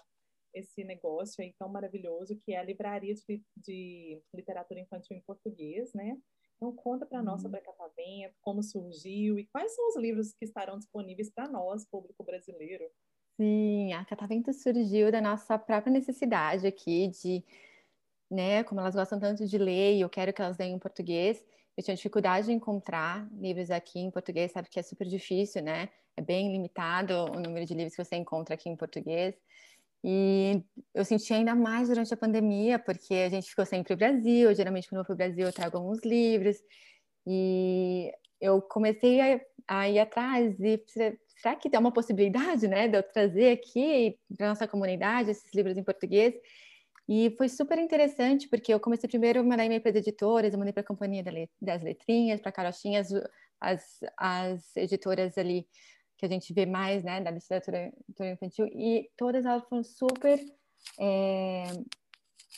esse 0.55 0.83
negócio 0.85 1.45
aí 1.45 1.55
tão 1.59 1.69
maravilhoso 1.69 2.41
que 2.43 2.55
é 2.55 2.59
a 2.59 2.63
livraria 2.63 3.15
de, 3.15 3.43
de 3.57 4.23
literatura 4.35 4.81
infantil 4.81 5.17
em 5.17 5.21
português, 5.21 5.93
né? 5.93 6.17
Então 6.57 6.75
conta 6.75 7.05
para 7.05 7.23
nós 7.23 7.35
uhum. 7.35 7.43
sobre 7.43 7.59
a 7.59 7.63
Catavento, 7.63 8.35
como 8.41 8.63
surgiu 8.63 9.39
e 9.39 9.47
quais 9.47 9.75
são 9.75 9.89
os 9.89 9.97
livros 9.97 10.33
que 10.33 10.47
estarão 10.47 10.79
disponíveis 10.79 11.31
para 11.31 11.47
nós, 11.47 11.87
público 11.87 12.25
brasileiro. 12.25 12.91
Sim, 13.37 13.93
a 13.93 14.05
Catavento 14.07 14.51
surgiu 14.55 15.13
da 15.13 15.21
nossa 15.21 15.59
própria 15.59 15.93
necessidade 15.93 16.67
aqui 16.67 17.09
de, 17.09 17.45
né, 18.31 18.65
como 18.65 18.81
elas 18.81 18.95
gostam 18.95 19.19
tanto 19.19 19.47
de 19.47 19.59
ler 19.59 19.97
e 19.97 20.01
eu 20.01 20.09
quero 20.09 20.33
que 20.33 20.43
elas 20.43 20.59
leiam 20.59 20.77
em 20.77 20.79
português, 20.79 21.43
eu 21.77 21.85
tinha 21.85 21.95
dificuldade 21.95 22.47
de 22.47 22.53
encontrar 22.53 23.29
livros 23.33 23.71
aqui 23.71 23.99
em 24.01 24.11
português, 24.11 24.53
sabe 24.53 24.69
que 24.69 24.79
é 24.79 24.83
super 24.83 25.07
difícil, 25.07 25.63
né? 25.63 25.91
É 26.17 26.23
bem 26.23 26.51
limitado 26.51 27.13
o 27.15 27.41
número 27.41 27.67
de 27.67 27.75
livros 27.75 27.95
que 27.95 28.03
você 28.03 28.17
encontra 28.17 28.55
aqui 28.55 28.69
em 28.71 28.77
português. 28.77 29.35
E 30.03 30.63
eu 30.95 31.05
senti 31.05 31.35
ainda 31.35 31.55
mais 31.55 31.89
durante 31.89 32.15
a 32.15 32.17
pandemia, 32.17 32.79
porque 32.79 33.15
a 33.15 33.29
gente 33.29 33.49
ficou 33.49 33.67
sempre 33.67 33.93
no 33.93 33.99
Brasil. 33.99 34.55
Geralmente, 34.55 34.89
quando 34.89 35.01
eu 35.01 35.05
vou 35.05 35.07
para 35.07 35.15
o 35.15 35.17
Brasil, 35.17 35.47
eu 35.47 35.53
trago 35.53 35.77
alguns 35.77 36.01
livros. 36.03 36.57
E 37.27 38.11
eu 38.41 38.63
comecei 38.63 39.21
a, 39.21 39.41
a 39.69 39.89
ir 39.89 39.99
atrás 39.99 40.59
e 40.61 40.83
será 40.87 41.57
que 41.57 41.69
tem 41.69 41.79
uma 41.81 41.93
possibilidade, 41.93 42.69
né, 42.69 42.89
de 42.89 42.97
eu 42.97 43.03
trazer 43.03 43.53
aqui 43.53 44.19
para 44.37 44.49
nossa 44.49 44.69
comunidade 44.69 45.31
esses 45.31 45.53
livros 45.55 45.77
em 45.77 45.83
português? 45.83 46.35
E 47.09 47.31
foi 47.37 47.49
super 47.49 47.79
interessante, 47.79 48.49
porque 48.49 48.73
eu 48.75 48.81
comecei 48.81 49.09
primeiro 49.09 49.41
a 49.41 49.43
mandar 49.43 49.65
e-mail 49.65 49.81
para 49.81 49.91
as 49.91 49.97
editoras, 49.97 50.53
eu 50.53 50.59
mandei 50.59 50.73
para 50.73 50.83
a 50.83 50.87
Companhia 50.87 51.23
das 51.61 51.83
Letrinhas, 51.83 52.41
para 52.41 52.49
a 52.49 52.53
Carochinhas, 52.53 53.09
as, 53.61 54.01
as 54.19 54.77
editoras 54.77 55.39
ali 55.39 55.69
que 56.19 56.27
a 56.27 56.29
gente 56.29 56.53
vê 56.53 56.67
mais, 56.67 57.05
né, 57.05 57.21
da 57.21 57.31
literatura, 57.31 57.93
literatura 58.09 58.31
infantil, 58.33 58.67
e 58.73 59.11
todas 59.17 59.45
elas 59.45 59.63
foram 59.69 59.85
super. 59.85 60.41
É, 60.99 61.65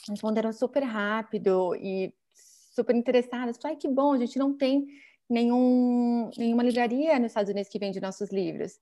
responderam 0.09 0.53
super 0.53 0.83
rápido 0.83 1.75
e 1.75 2.15
super 2.35 2.95
interessadas. 2.95 3.59
Ai, 3.65 3.77
que 3.77 3.89
bom, 3.89 4.13
a 4.13 4.19
gente 4.19 4.39
não 4.39 4.57
tem 4.57 4.87
nenhum, 5.29 6.31
nenhuma 6.37 6.63
livraria 6.63 7.19
nos 7.19 7.33
Estados 7.33 7.51
Unidos 7.51 7.69
que 7.69 7.79
vende 7.79 8.01
nossos 8.01 8.31
livros. 8.31 8.79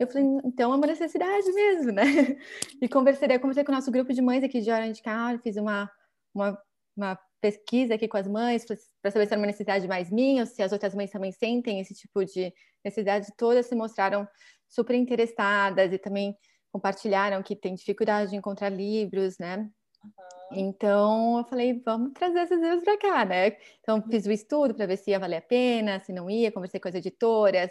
Eu 0.00 0.06
falei, 0.06 0.24
então 0.46 0.72
é 0.72 0.76
uma 0.76 0.86
necessidade 0.86 1.52
mesmo, 1.52 1.92
né? 1.92 2.02
E 2.80 2.88
conversei, 2.88 3.38
conversei 3.38 3.62
com 3.62 3.70
o 3.70 3.74
nosso 3.74 3.90
grupo 3.90 4.14
de 4.14 4.22
mães 4.22 4.42
aqui 4.42 4.62
de 4.62 4.70
Orange 4.70 5.02
County, 5.02 5.42
fiz 5.42 5.58
uma, 5.58 5.90
uma, 6.34 6.58
uma 6.96 7.18
pesquisa 7.38 7.96
aqui 7.96 8.08
com 8.08 8.16
as 8.16 8.26
mães 8.26 8.64
para 8.64 9.10
saber 9.10 9.26
se 9.26 9.34
era 9.34 9.38
uma 9.38 9.46
necessidade 9.46 9.86
mais 9.86 10.10
minha, 10.10 10.40
ou 10.40 10.46
se 10.46 10.62
as 10.62 10.72
outras 10.72 10.94
mães 10.94 11.10
também 11.10 11.30
sentem 11.30 11.80
esse 11.80 11.92
tipo 11.92 12.24
de 12.24 12.50
necessidade. 12.82 13.26
Todas 13.36 13.66
se 13.66 13.74
mostraram 13.74 14.26
super 14.70 14.96
interessadas 14.96 15.92
e 15.92 15.98
também 15.98 16.34
compartilharam 16.72 17.42
que 17.42 17.54
tem 17.54 17.74
dificuldade 17.74 18.30
de 18.30 18.36
encontrar 18.36 18.70
livros, 18.70 19.36
né? 19.38 19.68
Uhum. 20.02 20.10
Então 20.52 21.38
eu 21.40 21.44
falei, 21.44 21.78
vamos 21.84 22.14
trazer 22.14 22.40
esses 22.40 22.58
livros 22.58 22.82
para 22.84 22.96
cá, 22.96 23.24
né? 23.26 23.54
Então 23.82 24.02
fiz 24.10 24.24
o 24.24 24.32
estudo 24.32 24.74
para 24.74 24.86
ver 24.86 24.96
se 24.96 25.10
ia 25.10 25.18
valer 25.18 25.36
a 25.36 25.42
pena, 25.42 26.00
se 26.00 26.10
não 26.10 26.30
ia, 26.30 26.50
conversei 26.50 26.80
com 26.80 26.88
as 26.88 26.94
editoras 26.94 27.70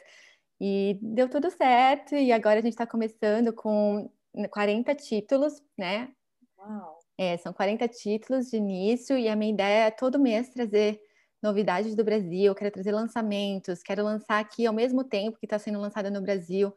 e 0.60 0.98
deu 1.02 1.30
tudo 1.30 1.50
certo. 1.50 2.16
E 2.16 2.32
agora 2.32 2.60
a 2.60 2.62
gente 2.62 2.74
está 2.74 2.86
começando 2.86 3.54
com 3.54 4.12
40 4.52 4.94
títulos, 4.96 5.62
né? 5.78 6.10
Uau. 6.58 7.00
É, 7.18 7.38
são 7.38 7.52
40 7.52 7.88
títulos 7.88 8.50
de 8.50 8.58
início 8.58 9.18
e 9.18 9.28
a 9.28 9.36
minha 9.36 9.54
ideia 9.54 9.88
é 9.88 9.92
todo 9.92 10.20
mês 10.20 10.50
trazer 10.50 11.02
novidades 11.42 11.96
do 11.96 12.04
Brasil, 12.04 12.54
quero 12.56 12.72
trazer 12.72 12.92
lançamentos, 12.92 13.82
quero 13.82 14.04
lançar 14.04 14.40
aqui 14.40 14.66
ao 14.66 14.74
mesmo 14.74 15.04
tempo 15.04 15.38
que 15.38 15.46
está 15.46 15.58
sendo 15.58 15.80
lançada 15.80 16.10
no 16.12 16.22
Brasil, 16.22 16.74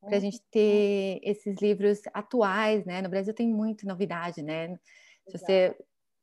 para 0.00 0.16
a 0.16 0.20
gente 0.20 0.40
ter 0.50 1.20
esses 1.22 1.60
livros 1.60 2.00
atuais, 2.14 2.84
né? 2.84 3.02
No 3.02 3.08
Brasil 3.08 3.34
tem 3.34 3.48
muita 3.48 3.86
novidade, 3.86 4.42
né? 4.42 4.78
Se 5.28 5.38
você 5.38 5.76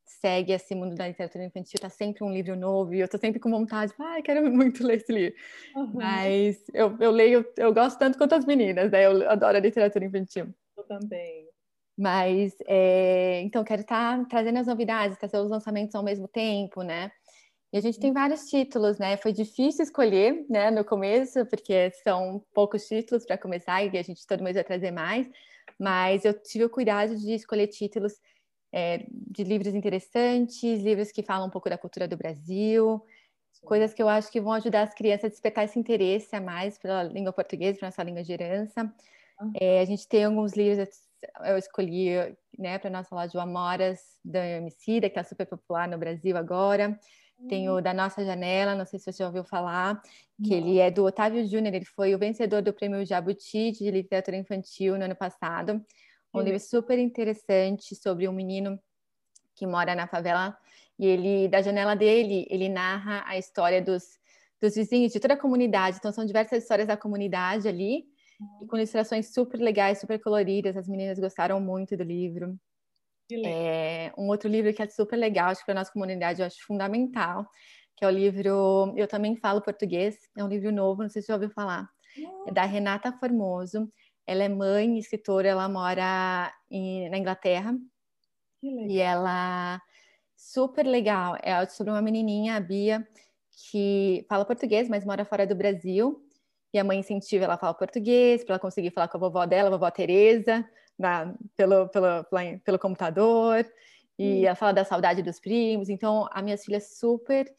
segue 0.06 0.54
esse 0.54 0.74
mundo 0.76 0.96
da 0.96 1.08
literatura 1.08 1.44
infantil, 1.44 1.80
tá 1.80 1.90
sempre 1.90 2.24
um 2.24 2.32
livro 2.32 2.56
novo 2.56 2.94
e 2.94 3.00
eu 3.00 3.08
tô 3.08 3.18
sempre 3.18 3.40
com 3.40 3.50
vontade, 3.50 3.94
ah, 4.00 4.22
quero 4.24 4.42
muito 4.52 4.86
ler 4.86 4.98
esse 4.98 5.12
livro. 5.12 5.36
Uhum. 5.76 5.92
Mas 5.94 6.64
eu, 6.74 6.96
eu 7.00 7.12
leio, 7.12 7.46
eu 7.58 7.74
gosto 7.74 7.98
tanto 7.98 8.18
quanto 8.18 8.36
as 8.36 8.46
meninas, 8.46 8.92
né? 8.92 9.06
Eu 9.06 9.30
adoro 9.30 9.58
a 9.58 9.60
literatura 9.60 10.06
infantil. 10.06 10.54
Eu 10.78 10.84
também. 10.84 11.48
Mas, 11.98 12.54
é, 12.68 13.42
então, 13.42 13.64
quero 13.64 13.82
estar 13.82 14.20
tá 14.20 14.26
trazendo 14.26 14.60
as 14.60 14.68
novidades, 14.68 15.18
trazer 15.18 15.38
os 15.38 15.50
lançamentos 15.50 15.96
ao 15.96 16.04
mesmo 16.04 16.28
tempo, 16.28 16.82
né? 16.82 17.10
E 17.72 17.78
a 17.78 17.82
gente 17.82 18.00
tem 18.00 18.14
vários 18.14 18.46
títulos, 18.46 18.98
né? 18.98 19.18
Foi 19.18 19.34
difícil 19.34 19.84
escolher, 19.84 20.46
né, 20.50 20.72
no 20.72 20.84
começo, 20.84 21.46
porque 21.48 21.92
são 22.04 22.44
poucos 22.54 22.88
títulos 22.88 23.26
para 23.26 23.38
começar 23.38 23.84
e 23.84 23.98
a 23.98 24.04
gente 24.04 24.26
todo 24.28 24.44
mês 24.44 24.56
vai 24.56 24.64
trazer 24.64 24.92
mais. 24.92 25.28
Mas 25.80 26.24
eu 26.24 26.34
tive 26.34 26.66
o 26.66 26.70
cuidado 26.70 27.16
de 27.18 27.34
escolher 27.34 27.68
títulos 27.68 28.14
é, 28.76 29.06
de 29.10 29.42
livros 29.46 29.74
interessantes, 29.74 30.84
livros 30.84 31.10
que 31.10 31.24
falam 31.24 31.48
um 31.48 31.50
pouco 31.50 31.70
da 31.70 31.78
cultura 31.78 32.10
do 32.10 32.18
Brasil, 32.18 33.02
Sim. 33.54 33.66
coisas 33.66 33.94
que 33.94 34.04
eu 34.04 34.10
acho 34.10 34.30
que 34.30 34.42
vão 34.42 34.52
ajudar 34.52 34.82
as 34.82 34.94
crianças 34.94 35.24
a 35.24 35.30
despertar 35.30 35.64
esse 35.64 35.80
interesse 35.80 36.36
a 36.36 36.42
mais 36.42 36.78
pela 36.78 37.02
língua 37.04 37.32
portuguesa, 37.32 37.80
pela 37.80 37.88
nossa 37.88 38.04
língua 38.04 38.22
de 38.22 38.34
herança. 38.34 38.94
Uhum. 39.40 39.54
É, 39.62 39.80
a 39.80 39.86
gente 39.86 40.06
tem 40.10 40.26
alguns 40.26 40.58
livros, 40.58 40.90
eu 41.46 41.58
escolhi 41.58 42.16
né, 42.60 42.78
para 42.78 42.90
nossa 42.90 43.16
loja 43.16 43.38
o 43.38 43.42
Amoras, 43.42 44.02
da 44.26 44.46
Emicida, 44.46 45.10
que 45.10 45.18
está 45.18 45.24
super 45.24 45.46
popular 45.46 45.88
no 45.88 45.98
Brasil 45.98 46.36
agora. 46.36 47.00
Tem 47.48 47.70
o 47.70 47.82
da 47.82 47.94
Nossa 47.94 48.26
Janela, 48.26 48.76
não 48.76 48.86
sei 48.86 48.98
se 48.98 49.12
você 49.12 49.20
já 49.20 49.28
ouviu 49.28 49.44
falar, 49.44 50.02
que 50.44 50.54
ele 50.54 50.80
é 50.80 50.90
do 50.90 51.04
Otávio 51.04 51.46
Júnior, 51.46 51.76
ele 51.76 51.86
foi 51.86 52.16
o 52.16 52.18
vencedor 52.18 52.62
do 52.62 52.74
prêmio 52.74 53.06
Jabuti 53.06 53.72
de 53.72 53.92
literatura 53.92 54.38
infantil 54.38 54.98
no 54.98 55.04
ano 55.04 55.16
passado. 55.16 55.82
Um 56.40 56.44
livro 56.44 56.60
super 56.60 57.00
interessante 57.00 57.96
sobre 57.96 58.28
um 58.28 58.34
menino 58.34 58.80
que 59.56 59.66
mora 59.66 59.96
na 59.96 60.08
favela 60.08 60.58
e 60.98 61.06
ele, 61.06 61.48
da 61.48 61.62
janela 61.62 61.96
dele, 61.96 62.46
ele 62.50 62.70
narra 62.70 63.24
a 63.26 63.38
história 63.38 63.82
dos, 63.82 64.04
dos 64.62 64.76
vizinhos 64.76 65.12
de 65.12 65.20
toda 65.20 65.34
a 65.34 65.38
comunidade. 65.38 65.98
Então, 65.98 66.12
são 66.12 66.26
diversas 66.26 66.64
histórias 66.64 66.88
da 66.88 66.96
comunidade 66.96 67.68
ali, 67.68 68.06
uhum. 68.40 68.64
e 68.64 68.68
com 68.68 68.78
ilustrações 68.78 69.34
super 69.34 69.60
legais, 69.60 70.00
super 70.00 70.20
coloridas. 70.20 70.78
As 70.78 70.88
meninas 70.88 71.20
gostaram 71.20 71.60
muito 71.60 71.98
do 71.98 72.04
livro. 72.04 72.58
É, 73.44 74.14
um 74.18 74.28
outro 74.28 74.48
livro 74.48 74.74
que 74.74 74.82
é 74.82 74.88
super 74.88 75.18
legal, 75.18 75.50
acho 75.50 75.62
que 75.62 75.66
para 75.66 75.76
nossa 75.76 75.92
comunidade 75.92 76.42
eu 76.42 76.46
acho 76.46 76.64
fundamental, 76.66 77.48
que 77.98 78.06
é 78.06 78.08
o 78.08 78.12
livro 78.12 78.94
Eu 78.96 79.08
Também 79.08 79.36
Falo 79.36 79.62
Português, 79.62 80.16
é 80.38 80.44
um 80.44 80.48
livro 80.48 80.72
novo, 80.72 81.02
não 81.02 81.10
sei 81.10 81.22
se 81.22 81.26
você 81.26 81.32
já 81.32 81.36
ouviu 81.36 81.50
falar, 81.50 81.90
é 82.46 82.52
da 82.52 82.66
Renata 82.66 83.12
Formoso, 83.12 83.92
ela 84.28 84.44
é 84.44 84.50
mãe, 84.50 84.98
escritora, 84.98 85.48
ela 85.48 85.70
mora 85.70 86.54
em, 86.70 87.10
na 87.10 87.18
Inglaterra, 87.18 87.76
e 88.62 89.00
ela, 89.00 89.82
super 90.36 90.86
legal, 90.86 91.38
é 91.42 91.66
sobre 91.68 91.92
uma 91.92 92.02
menininha, 92.02 92.56
a 92.56 92.60
Bia, 92.60 93.08
que 93.72 94.26
fala 94.28 94.46
português, 94.46 94.90
mas 94.90 95.06
mora 95.06 95.24
fora 95.26 95.46
do 95.46 95.56
Brasil, 95.56 96.22
e 96.74 96.80
a 96.80 96.84
mãe 96.84 97.00
incentiva 97.00 97.46
ela 97.46 97.54
a 97.54 97.58
falar 97.58 97.74
português, 97.76 98.44
para 98.44 98.54
ela 98.54 98.60
conseguir 98.60 98.92
falar 98.92 99.08
com 99.08 99.18
a 99.18 99.20
vovó 99.20 99.46
dela, 99.46 99.70
a 99.70 99.72
vovó 99.72 99.90
Teresa, 99.92 100.68
na, 100.98 101.34
pelo, 101.56 101.88
pelo, 101.90 102.26
pelo 102.64 102.80
computador, 102.80 103.66
e 104.18 104.42
hum. 104.42 104.46
ela 104.46 104.56
fala 104.56 104.74
da 104.74 104.84
saudade 104.84 105.22
dos 105.22 105.40
primos. 105.40 105.90
Então, 105.90 106.28
as 106.32 106.44
minhas 106.44 106.64
filhas 106.64 106.98
super 106.98 107.54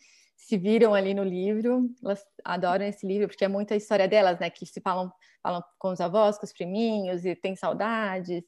se 0.46 0.56
viram 0.56 0.94
ali 0.94 1.12
no 1.12 1.24
livro, 1.24 1.90
elas 2.04 2.24
adoram 2.44 2.86
esse 2.86 3.04
livro, 3.04 3.26
porque 3.26 3.44
é 3.44 3.48
muita 3.48 3.74
história 3.74 4.06
delas, 4.06 4.38
né, 4.38 4.48
que 4.48 4.64
se 4.64 4.80
falam, 4.80 5.12
falam 5.42 5.60
com 5.76 5.88
os 5.88 6.00
avós, 6.00 6.38
com 6.38 6.46
os 6.46 6.52
priminhos, 6.52 7.24
e 7.24 7.34
tem 7.34 7.56
saudades. 7.56 8.44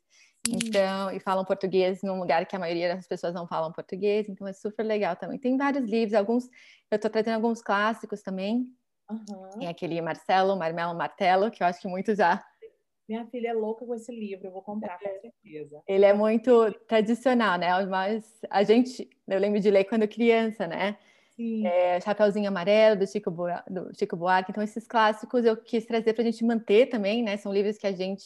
Então, 0.49 1.11
e 1.11 1.19
falam 1.19 1.45
português 1.45 2.01
num 2.05 2.21
lugar 2.21 2.47
que 2.47 2.55
a 2.55 2.59
maioria 2.59 2.95
das 2.95 3.09
pessoas 3.09 3.35
não 3.35 3.49
falam 3.49 3.73
português, 3.73 4.29
então 4.29 4.47
é 4.47 4.53
super 4.53 4.85
legal 4.85 5.17
também. 5.17 5.41
Tem 5.41 5.57
vários 5.57 5.91
livros, 5.91 6.15
alguns, 6.15 6.45
eu 6.89 6.95
estou 6.95 7.11
trazendo 7.11 7.35
alguns 7.35 7.61
clássicos 7.61 8.23
também. 8.23 8.69
Uhum. 9.11 9.59
Tem 9.59 9.67
aquele 9.67 10.01
Marcelo, 10.01 10.57
Marmelo, 10.57 10.97
Martelo, 10.97 11.51
que 11.51 11.65
eu 11.65 11.67
acho 11.67 11.81
que 11.81 11.89
muitos 11.89 12.17
já 12.17 12.41
minha 13.09 13.25
filha 13.27 13.49
é 13.49 13.53
louca 13.55 13.87
com 13.87 13.95
esse 13.95 14.13
livro, 14.13 14.49
eu 14.49 14.53
vou 14.53 14.61
comprar 14.61 14.99
com 14.99 15.09
certeza. 15.09 15.83
Ele 15.89 16.05
é 16.05 16.13
muito 16.13 16.71
tradicional, 16.87 17.59
né? 17.59 17.87
Mas 17.87 18.39
a 18.51 18.63
gente, 18.63 19.09
eu 19.27 19.39
lembro 19.39 19.59
de 19.59 19.71
ler 19.71 19.85
quando 19.85 20.07
criança, 20.07 20.67
né? 20.67 20.99
É, 21.65 22.01
Chapeuzinho 22.01 22.49
Amarelo, 22.49 22.99
do 22.99 23.07
Chico, 23.07 23.31
Buarque, 23.31 23.73
do 23.73 23.97
Chico 23.97 24.17
Buarque. 24.17 24.51
Então, 24.51 24.63
esses 24.63 24.87
clássicos 24.87 25.45
eu 25.45 25.57
quis 25.57 25.87
trazer 25.87 26.13
para 26.13 26.23
a 26.23 26.25
gente 26.25 26.45
manter 26.45 26.87
também, 26.87 27.23
né? 27.23 27.37
São 27.37 27.53
livros 27.53 27.79
que 27.79 27.87
a 27.87 27.93
gente 27.93 28.25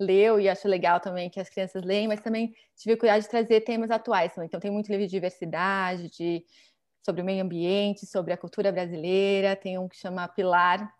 leu 0.00 0.40
e 0.40 0.48
acho 0.48 0.66
legal 0.66 0.98
também 0.98 1.30
que 1.30 1.38
as 1.38 1.48
crianças 1.48 1.82
leem, 1.84 2.08
mas 2.08 2.20
também 2.20 2.54
tive 2.76 2.96
cuidado 2.96 3.20
de 3.22 3.28
trazer 3.28 3.60
temas 3.60 3.90
atuais. 3.90 4.34
Também. 4.34 4.46
Então, 4.48 4.58
tem 4.58 4.70
muito 4.70 4.88
livro 4.88 5.06
de 5.06 5.10
diversidade, 5.10 6.10
de, 6.10 6.44
sobre 7.04 7.22
o 7.22 7.24
meio 7.24 7.42
ambiente, 7.44 8.04
sobre 8.04 8.32
a 8.32 8.36
cultura 8.36 8.72
brasileira. 8.72 9.54
Tem 9.54 9.78
um 9.78 9.88
que 9.88 9.96
chama 9.96 10.26
Pilar, 10.26 10.92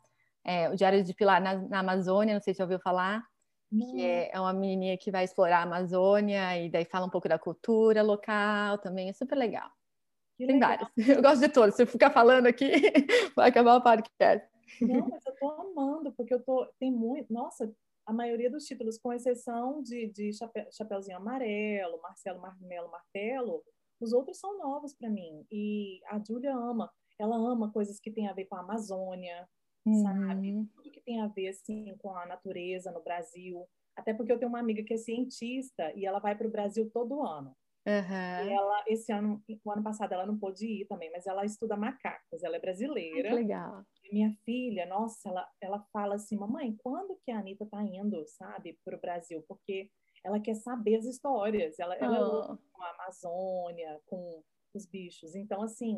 é, 0.44 0.68
o 0.70 0.76
Diário 0.76 1.02
de 1.02 1.14
Pilar 1.14 1.42
na, 1.42 1.54
na, 1.54 1.80
Amazônia, 1.80 2.34
não 2.34 2.40
sei 2.40 2.54
se 2.54 2.58
já 2.58 2.64
ouviu 2.64 2.78
falar, 2.78 3.22
que 3.70 4.04
é, 4.04 4.30
é, 4.32 4.40
uma 4.40 4.52
menininha 4.52 4.96
que 4.96 5.10
vai 5.10 5.24
explorar 5.24 5.58
a 5.60 5.62
Amazônia 5.62 6.58
e 6.58 6.70
daí 6.70 6.84
fala 6.84 7.06
um 7.06 7.10
pouco 7.10 7.28
da 7.28 7.38
cultura 7.38 8.02
local 8.02 8.78
também, 8.78 9.08
é 9.08 9.12
super 9.12 9.36
legal. 9.36 9.70
Tem 10.46 10.58
vários. 10.58 10.88
Eu 11.08 11.22
gosto 11.22 11.40
de 11.40 11.48
todos. 11.48 11.74
Se 11.74 11.82
eu 11.82 11.86
ficar 11.86 12.10
falando 12.10 12.46
aqui, 12.46 12.70
vai 13.36 13.48
acabar 13.48 13.76
o 13.76 13.82
podcast. 13.82 14.46
Não, 14.80 15.08
mas 15.08 15.24
eu 15.26 15.34
tô 15.36 15.50
amando, 15.50 16.12
porque 16.12 16.34
eu 16.34 16.42
tô. 16.42 16.66
Tem 16.78 16.90
muito. 16.90 17.32
Nossa, 17.32 17.72
a 18.06 18.12
maioria 18.12 18.50
dos 18.50 18.64
títulos, 18.64 18.98
com 18.98 19.12
exceção 19.12 19.82
de, 19.82 20.08
de 20.08 20.32
Chape... 20.32 20.66
Chapeuzinho 20.70 21.16
Amarelo, 21.16 22.00
Marcelo 22.00 22.40
Marmelo 22.40 22.90
Martelo, 22.90 23.62
os 24.00 24.12
outros 24.12 24.38
são 24.38 24.58
novos 24.58 24.94
para 24.94 25.10
mim. 25.10 25.44
E 25.50 26.00
a 26.06 26.18
Júlia 26.18 26.54
ama. 26.54 26.90
Ela 27.18 27.36
ama 27.36 27.70
coisas 27.70 28.00
que 28.00 28.10
têm 28.10 28.28
a 28.28 28.32
ver 28.32 28.46
com 28.46 28.56
a 28.56 28.60
Amazônia, 28.60 29.46
uhum. 29.84 30.02
sabe? 30.02 30.68
Tudo 30.74 30.90
que 30.90 31.02
tem 31.02 31.20
a 31.20 31.26
ver 31.26 31.48
assim 31.48 31.94
com 31.98 32.16
a 32.16 32.24
natureza 32.24 32.90
no 32.90 33.02
Brasil. 33.02 33.66
Até 33.94 34.14
porque 34.14 34.32
eu 34.32 34.38
tenho 34.38 34.48
uma 34.48 34.60
amiga 34.60 34.82
que 34.82 34.94
é 34.94 34.96
cientista 34.96 35.92
e 35.94 36.06
ela 36.06 36.18
vai 36.18 36.34
para 36.34 36.46
o 36.46 36.50
Brasil 36.50 36.90
todo 36.90 37.22
ano. 37.22 37.54
Uhum. 37.90 38.48
E 38.48 38.52
ela, 38.52 38.84
esse 38.86 39.12
ano, 39.12 39.42
o 39.64 39.72
ano 39.72 39.82
passado, 39.82 40.12
ela 40.12 40.24
não 40.24 40.38
pôde 40.38 40.66
ir 40.66 40.86
também, 40.86 41.10
mas 41.10 41.26
ela 41.26 41.44
estuda 41.44 41.76
macacos, 41.76 42.42
ela 42.44 42.56
é 42.56 42.60
brasileira. 42.60 43.30
Ai, 43.30 43.34
legal. 43.34 43.84
E 44.04 44.14
minha 44.14 44.32
filha, 44.44 44.86
nossa, 44.86 45.28
ela, 45.28 45.48
ela 45.60 45.80
fala 45.92 46.14
assim, 46.14 46.36
mamãe, 46.36 46.76
quando 46.78 47.18
que 47.24 47.30
a 47.30 47.38
Anitta 47.38 47.66
tá 47.66 47.82
indo, 47.82 48.24
sabe, 48.26 48.78
para 48.84 48.96
o 48.96 49.00
Brasil? 49.00 49.44
Porque 49.48 49.90
ela 50.24 50.38
quer 50.38 50.54
saber 50.54 50.96
as 50.96 51.04
histórias, 51.04 51.78
ela, 51.78 51.96
oh. 52.00 52.04
ela 52.04 52.16
é 52.16 52.20
louca 52.20 52.58
com 52.72 52.82
a 52.82 52.90
Amazônia, 52.90 54.00
com 54.06 54.42
os 54.74 54.86
bichos. 54.86 55.34
Então, 55.34 55.62
assim, 55.62 55.96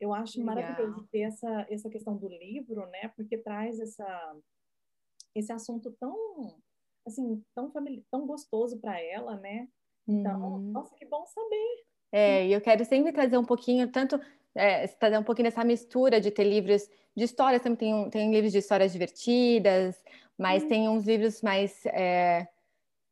eu 0.00 0.12
acho 0.12 0.38
Legal. 0.38 0.54
maravilhoso 0.54 1.06
ter 1.10 1.20
essa, 1.20 1.66
essa 1.70 1.88
questão 1.88 2.16
do 2.16 2.28
livro, 2.28 2.86
né? 2.88 3.08
Porque 3.16 3.38
traz 3.38 3.80
essa, 3.80 4.36
esse 5.34 5.52
assunto 5.52 5.90
tão, 5.92 6.60
assim, 7.06 7.42
tão, 7.54 7.72
tão 8.10 8.26
gostoso 8.26 8.78
para 8.78 9.00
ela, 9.00 9.36
né? 9.36 9.68
Então, 10.06 10.54
uhum. 10.54 10.72
nossa, 10.72 10.94
que 10.94 11.04
bom 11.06 11.24
saber. 11.26 11.84
É, 12.12 12.46
e 12.46 12.52
eu 12.52 12.60
quero 12.60 12.84
sempre 12.84 13.12
trazer 13.12 13.36
um 13.38 13.44
pouquinho, 13.44 13.90
tanto 13.90 14.20
é, 14.54 14.86
trazer 14.86 15.18
um 15.18 15.24
pouquinho 15.24 15.48
dessa 15.48 15.64
mistura 15.64 16.20
de 16.20 16.30
ter 16.30 16.44
livros 16.44 16.88
de 17.16 17.24
histórias, 17.24 17.62
também 17.62 17.76
tem, 17.76 18.10
tem 18.10 18.30
livros 18.30 18.52
de 18.52 18.58
histórias 18.58 18.92
divertidas, 18.92 20.02
mas 20.38 20.62
uhum. 20.62 20.68
tem 20.68 20.88
uns 20.88 21.06
livros 21.06 21.42
mais 21.42 21.84
é, 21.86 22.46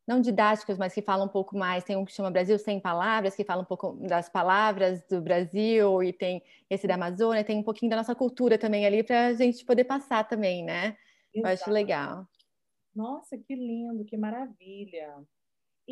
não 0.06 0.20
didáticos, 0.20 0.78
mas 0.78 0.92
que 0.92 1.02
falam 1.02 1.26
um 1.26 1.30
pouco 1.30 1.56
mais. 1.56 1.84
Tem 1.84 1.96
um 1.96 2.04
que 2.04 2.12
chama 2.12 2.30
Brasil 2.30 2.58
Sem 2.58 2.80
Palavras, 2.80 3.34
que 3.34 3.44
fala 3.44 3.62
um 3.62 3.64
pouco 3.64 3.92
das 4.06 4.28
palavras 4.28 5.04
do 5.08 5.20
Brasil, 5.20 6.02
e 6.02 6.12
tem 6.12 6.42
esse 6.68 6.86
da 6.86 6.94
Amazônia, 6.94 7.44
tem 7.44 7.58
um 7.58 7.62
pouquinho 7.62 7.90
da 7.90 7.96
nossa 7.96 8.14
cultura 8.14 8.58
também 8.58 8.84
ali 8.86 9.02
para 9.02 9.28
a 9.28 9.32
gente 9.32 9.64
poder 9.64 9.84
passar 9.84 10.26
também, 10.28 10.64
né? 10.64 10.96
Exato. 11.34 11.46
Eu 11.46 11.46
acho 11.46 11.70
legal. 11.70 12.26
Nossa, 12.94 13.38
que 13.38 13.54
lindo, 13.54 14.04
que 14.04 14.16
maravilha. 14.16 15.16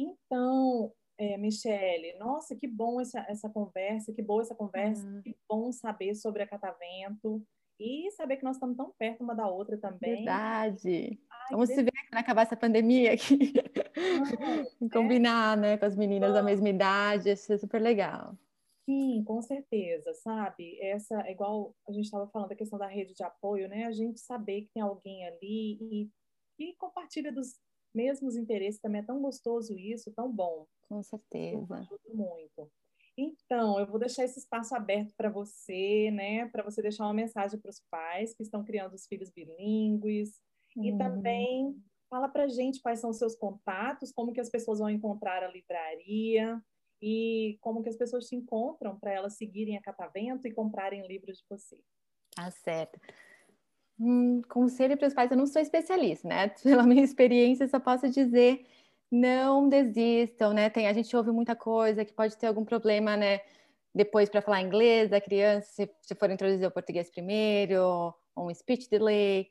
Então, 0.01 0.93
é, 1.19 1.37
Michele, 1.37 2.15
nossa, 2.19 2.57
que 2.57 2.67
bom 2.67 3.01
essa, 3.01 3.21
essa 3.29 3.49
conversa, 3.49 4.13
que 4.13 4.23
boa 4.23 4.41
essa 4.41 4.55
conversa, 4.55 5.07
uhum. 5.07 5.21
que 5.21 5.37
bom 5.49 5.71
saber 5.71 6.15
sobre 6.15 6.43
a 6.43 6.47
Catavento. 6.47 7.43
e 7.79 8.11
saber 8.13 8.39
que 8.39 8.45
nós 8.45 8.57
estamos 8.57 8.77
tão 8.77 8.93
perto 8.99 9.23
uma 9.23 9.35
da 9.35 9.47
outra 9.47 9.77
também. 9.77 10.17
Verdade. 10.17 11.21
Ai, 11.31 11.47
Vamos 11.51 11.69
se 11.69 11.83
ver 11.83 11.93
quando 12.09 12.21
acabar 12.21 12.43
essa 12.43 12.57
pandemia 12.57 13.13
aqui. 13.13 13.53
Não, 14.81 14.89
Combinar, 14.89 15.59
é. 15.59 15.61
né, 15.61 15.79
com 15.79 15.85
as 15.85 15.97
meninas 15.97 16.33
da 16.33 16.43
mesma 16.43 16.69
idade, 16.69 17.31
isso 17.31 17.53
é 17.53 17.59
super 17.59 17.81
legal. 17.81 18.35
Sim, 18.89 19.23
com 19.25 19.41
certeza, 19.43 20.13
sabe? 20.15 20.81
Essa 20.81 21.21
é 21.27 21.33
igual 21.33 21.75
a 21.87 21.93
gente 21.93 22.07
estava 22.07 22.27
falando 22.29 22.49
da 22.49 22.57
questão 22.57 22.79
da 22.79 22.87
rede 22.87 23.15
de 23.15 23.23
apoio, 23.23 23.69
né? 23.69 23.85
A 23.85 23.93
gente 23.93 24.19
saber 24.19 24.63
que 24.63 24.71
tem 24.73 24.83
alguém 24.83 25.27
ali 25.27 25.79
e 25.81 26.11
que 26.57 26.75
compartilha 26.77 27.31
dos 27.31 27.61
mesmos 27.95 28.37
interesses 28.37 28.81
também 28.81 29.01
é 29.01 29.05
tão 29.05 29.21
gostoso 29.21 29.77
isso, 29.77 30.13
tão 30.13 30.31
bom. 30.31 30.67
Com 30.89 31.03
certeza. 31.03 31.75
Ajuda 31.75 32.15
muito. 32.15 32.71
Então, 33.17 33.79
eu 33.79 33.87
vou 33.87 33.99
deixar 33.99 34.25
esse 34.25 34.39
espaço 34.39 34.75
aberto 34.75 35.15
para 35.15 35.29
você, 35.29 36.11
né? 36.11 36.49
Para 36.49 36.63
você 36.63 36.81
deixar 36.81 37.05
uma 37.05 37.15
mensagem 37.15 37.59
para 37.61 37.71
os 37.71 37.81
pais 37.91 38.35
que 38.35 38.43
estão 38.43 38.65
criando 38.65 38.95
os 38.95 39.07
filhos 39.07 39.31
bilíngues. 39.31 40.41
Uhum. 40.77 40.85
E 40.85 40.99
também 40.99 41.77
fala 42.09 42.29
para 42.29 42.49
gente 42.49 42.81
quais 42.81 43.01
são 43.01 43.11
os 43.11 43.19
seus 43.19 43.37
contatos, 43.37 44.13
como 44.13 44.33
que 44.33 44.41
as 44.41 44.49
pessoas 44.49 44.79
vão 44.79 44.91
encontrar 44.91 45.43
a 45.43 45.49
livraria 45.49 46.61
e 47.01 47.59
como 47.61 47.83
que 47.83 47.89
as 47.89 47.97
pessoas 47.97 48.27
te 48.27 48.37
encontram 48.37 48.99
para 48.99 49.13
elas 49.13 49.37
seguirem 49.37 49.77
a 49.77 49.83
Catavento 49.83 50.47
e 50.47 50.53
comprarem 50.53 51.07
livros 51.07 51.39
de 51.39 51.45
você. 51.49 51.79
Tá 52.35 52.51
certo. 52.51 52.99
Hum, 54.01 54.41
conselho 54.49 54.97
para 54.97 55.09
os 55.09 55.13
pais, 55.15 55.31
eu 55.31 55.37
não 55.37 55.47
sou 55.47 55.61
especialista, 55.61 56.27
né? 56.27 56.49
Pela 56.63 56.85
minha 56.85 57.05
experiência, 57.05 57.69
só 57.69 57.79
posso 57.79 58.09
dizer 58.09 58.67
não 59.13 59.69
desistam, 59.69 60.53
né? 60.55 60.71
Tem, 60.71 60.87
a 60.87 60.93
gente 60.93 61.15
ouve 61.17 61.33
muita 61.33 61.57
coisa 61.57 62.05
que 62.05 62.13
pode 62.13 62.37
ter 62.39 62.47
algum 62.47 62.65
problema, 62.65 63.17
né? 63.17 63.41
Depois 63.95 64.29
para 64.31 64.41
falar 64.43 64.61
inglês 64.63 65.11
da 65.11 65.21
criança, 65.21 65.69
se, 65.73 65.91
se 66.03 66.15
for 66.15 66.31
introduzir 66.31 66.67
o 66.69 66.71
português 66.71 67.11
primeiro, 67.11 67.83
ou 68.37 68.49
um 68.49 68.55
speech 68.55 68.89
delay. 68.89 69.51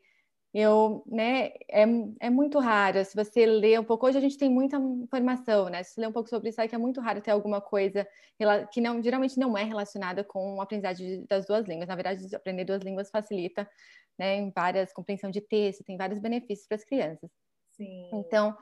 Eu, 0.52 1.04
né, 1.06 1.50
é, 1.70 1.84
é 2.22 2.30
muito 2.30 2.58
raro. 2.60 3.04
Se 3.06 3.16
você 3.16 3.46
lê 3.46 3.78
um 3.78 3.84
pouco, 3.84 4.08
hoje 4.08 4.18
a 4.18 4.22
gente 4.22 4.38
tem 4.38 4.50
muita 4.50 4.78
informação, 4.78 5.70
né? 5.70 5.84
Se 5.84 5.94
você 5.94 6.02
lê 6.02 6.08
um 6.08 6.12
pouco 6.12 6.28
sobre 6.28 6.50
isso, 6.50 6.60
é 6.60 6.68
que 6.68 6.74
é 6.74 6.78
muito 6.78 7.00
raro 7.02 7.22
ter 7.22 7.30
alguma 7.32 7.62
coisa 7.62 8.08
que 8.72 8.82
não, 8.82 9.02
geralmente 9.02 9.38
não 9.38 9.56
é 9.56 9.64
relacionada 9.64 10.24
com 10.24 10.60
a 10.60 10.64
aprendizagem 10.64 11.24
das 11.30 11.46
duas 11.46 11.68
línguas. 11.68 11.88
Na 11.88 11.96
verdade, 11.96 12.36
aprender 12.36 12.66
duas 12.66 12.82
línguas 12.82 13.12
facilita, 13.12 13.70
né, 14.18 14.38
em 14.38 14.52
várias 14.52 14.92
compreensão 14.92 15.30
de 15.30 15.40
texto, 15.40 15.84
tem 15.84 15.98
vários 15.98 16.20
benefícios 16.20 16.68
para 16.68 16.76
as 16.78 16.84
crianças. 16.84 17.30
Sim. 17.70 18.10
Então, 18.14 18.58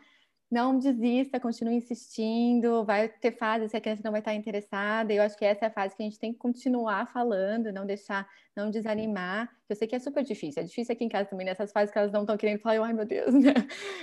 não 0.49 0.79
desista, 0.79 1.39
continue 1.39 1.75
insistindo, 1.75 2.85
vai 2.85 3.09
ter 3.09 3.33
fases 3.37 3.69
que 3.71 3.77
a 3.77 3.81
criança 3.81 4.01
não 4.05 4.11
vai 4.11 4.21
estar 4.21 4.33
interessada, 4.33 5.11
eu 5.13 5.21
acho 5.21 5.37
que 5.37 5.43
essa 5.43 5.65
é 5.65 5.67
a 5.67 5.71
fase 5.71 5.95
que 5.95 6.01
a 6.01 6.05
gente 6.05 6.19
tem 6.19 6.31
que 6.31 6.39
continuar 6.39 7.07
falando, 7.11 7.71
não 7.73 7.85
deixar, 7.85 8.27
não 8.55 8.71
desanimar, 8.71 9.49
eu 9.67 9.75
sei 9.75 9.87
que 9.87 9.95
é 9.95 9.99
super 9.99 10.23
difícil, 10.23 10.61
é 10.63 10.65
difícil 10.65 10.93
aqui 10.93 11.03
em 11.03 11.09
casa 11.09 11.29
também, 11.29 11.45
nessas 11.45 11.71
fases 11.71 11.91
que 11.91 11.99
elas 11.99 12.13
não 12.13 12.21
estão 12.21 12.37
querendo 12.37 12.61
falar, 12.61 12.85
ai 12.85 12.93
meu 12.93 13.05
Deus, 13.05 13.33
né? 13.33 13.53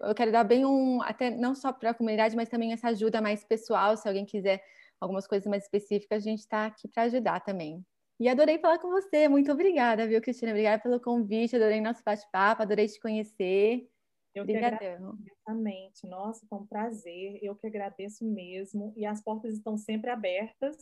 Eu 0.00 0.14
quero 0.14 0.30
dar 0.30 0.44
bem 0.44 0.64
um, 0.64 1.02
até 1.02 1.30
não 1.30 1.52
só 1.52 1.72
para 1.72 1.90
a 1.90 1.94
comunidade, 1.94 2.36
mas 2.36 2.48
também 2.48 2.72
essa 2.72 2.88
ajuda 2.88 3.20
mais 3.20 3.42
pessoal, 3.42 3.96
se 3.96 4.06
alguém 4.06 4.24
quiser 4.24 4.62
algumas 5.00 5.26
coisas 5.26 5.48
mais 5.48 5.64
específicas, 5.64 6.22
a 6.22 6.30
gente 6.30 6.40
está 6.40 6.66
aqui 6.66 6.86
para 6.86 7.04
ajudar 7.04 7.40
também. 7.40 7.84
E 8.20 8.28
adorei 8.28 8.58
falar 8.58 8.78
com 8.78 8.90
você. 8.90 9.26
Muito 9.28 9.50
obrigada, 9.50 10.06
viu, 10.06 10.20
Cristina? 10.20 10.52
Obrigada 10.52 10.80
pelo 10.80 11.00
convite. 11.00 11.56
Adorei 11.56 11.80
nosso 11.80 12.02
bate-papo, 12.04 12.62
adorei 12.62 12.86
te 12.86 13.00
conhecer. 13.00 13.88
Eu 14.34 14.44
Obrigadão. 14.44 14.76
agradeço. 14.76 15.18
Exatamente. 15.26 16.06
Nossa, 16.06 16.46
foi 16.46 16.58
um 16.58 16.66
prazer. 16.66 17.38
Eu 17.42 17.56
que 17.56 17.66
agradeço 17.66 18.24
mesmo. 18.24 18.92
E 18.96 19.04
as 19.04 19.22
portas 19.22 19.54
estão 19.54 19.76
sempre 19.76 20.10
abertas. 20.10 20.76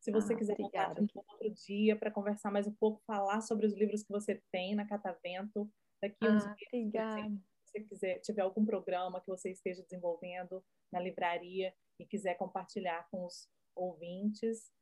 Se 0.00 0.10
você 0.10 0.34
ah, 0.34 0.36
quiser 0.36 0.56
contar 0.56 0.98
um 0.98 1.06
outro 1.14 1.50
dia 1.66 1.96
para 1.96 2.10
conversar 2.10 2.50
mais 2.50 2.66
um 2.66 2.72
pouco, 2.72 3.02
falar 3.06 3.40
sobre 3.40 3.66
os 3.66 3.74
livros 3.74 4.02
que 4.02 4.10
você 4.10 4.42
tem 4.50 4.74
na 4.74 4.86
Catavento, 4.86 5.70
daqui 6.00 6.16
ah, 6.22 6.30
uns 6.30 6.42
dias, 6.42 6.68
obrigada. 6.72 7.30
se 7.64 7.70
você 7.70 7.80
quiser, 7.80 8.18
tiver 8.20 8.42
algum 8.42 8.64
programa 8.64 9.20
que 9.20 9.28
você 9.28 9.50
esteja 9.52 9.82
desenvolvendo 9.82 10.62
na 10.92 10.98
livraria 10.98 11.72
e 12.00 12.06
quiser 12.06 12.34
compartilhar 12.34 13.08
com 13.10 13.24
os 13.24 13.48
ouvintes, 13.76 14.72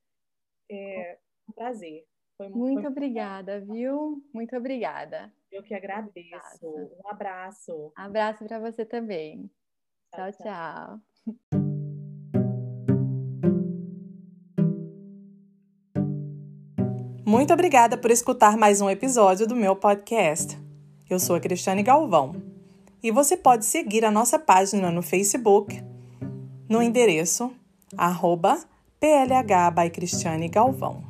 é 0.70 1.18
um 1.48 1.52
prazer. 1.52 2.06
Foi, 2.38 2.48
muito 2.48 2.80
foi 2.80 2.90
obrigada, 2.90 3.60
viu? 3.60 4.24
Muito 4.32 4.56
obrigada. 4.56 5.30
Eu 5.50 5.64
que 5.64 5.74
agradeço. 5.74 6.64
Um 6.64 7.08
abraço. 7.08 7.92
Abraço 7.96 8.44
para 8.44 8.60
você 8.60 8.84
também. 8.84 9.50
tchau. 10.14 10.30
tchau. 10.32 10.42
tchau. 10.44 11.00
Muito 17.26 17.52
obrigada 17.52 17.98
por 17.98 18.12
escutar 18.12 18.56
mais 18.56 18.80
um 18.80 18.88
episódio 18.88 19.46
do 19.46 19.56
meu 19.56 19.74
podcast. 19.74 20.56
Eu 21.08 21.18
sou 21.18 21.34
a 21.34 21.40
Cristiane 21.40 21.82
Galvão 21.82 22.40
e 23.02 23.10
você 23.10 23.36
pode 23.36 23.64
seguir 23.64 24.04
a 24.04 24.10
nossa 24.10 24.38
página 24.38 24.90
no 24.90 25.02
Facebook 25.02 25.82
no 26.68 26.80
endereço 26.80 27.52
arroba 27.96 28.56
PLH 29.00 29.70
by 29.72 29.90
Cristiane 29.90 30.48
Galvão. 30.48 31.09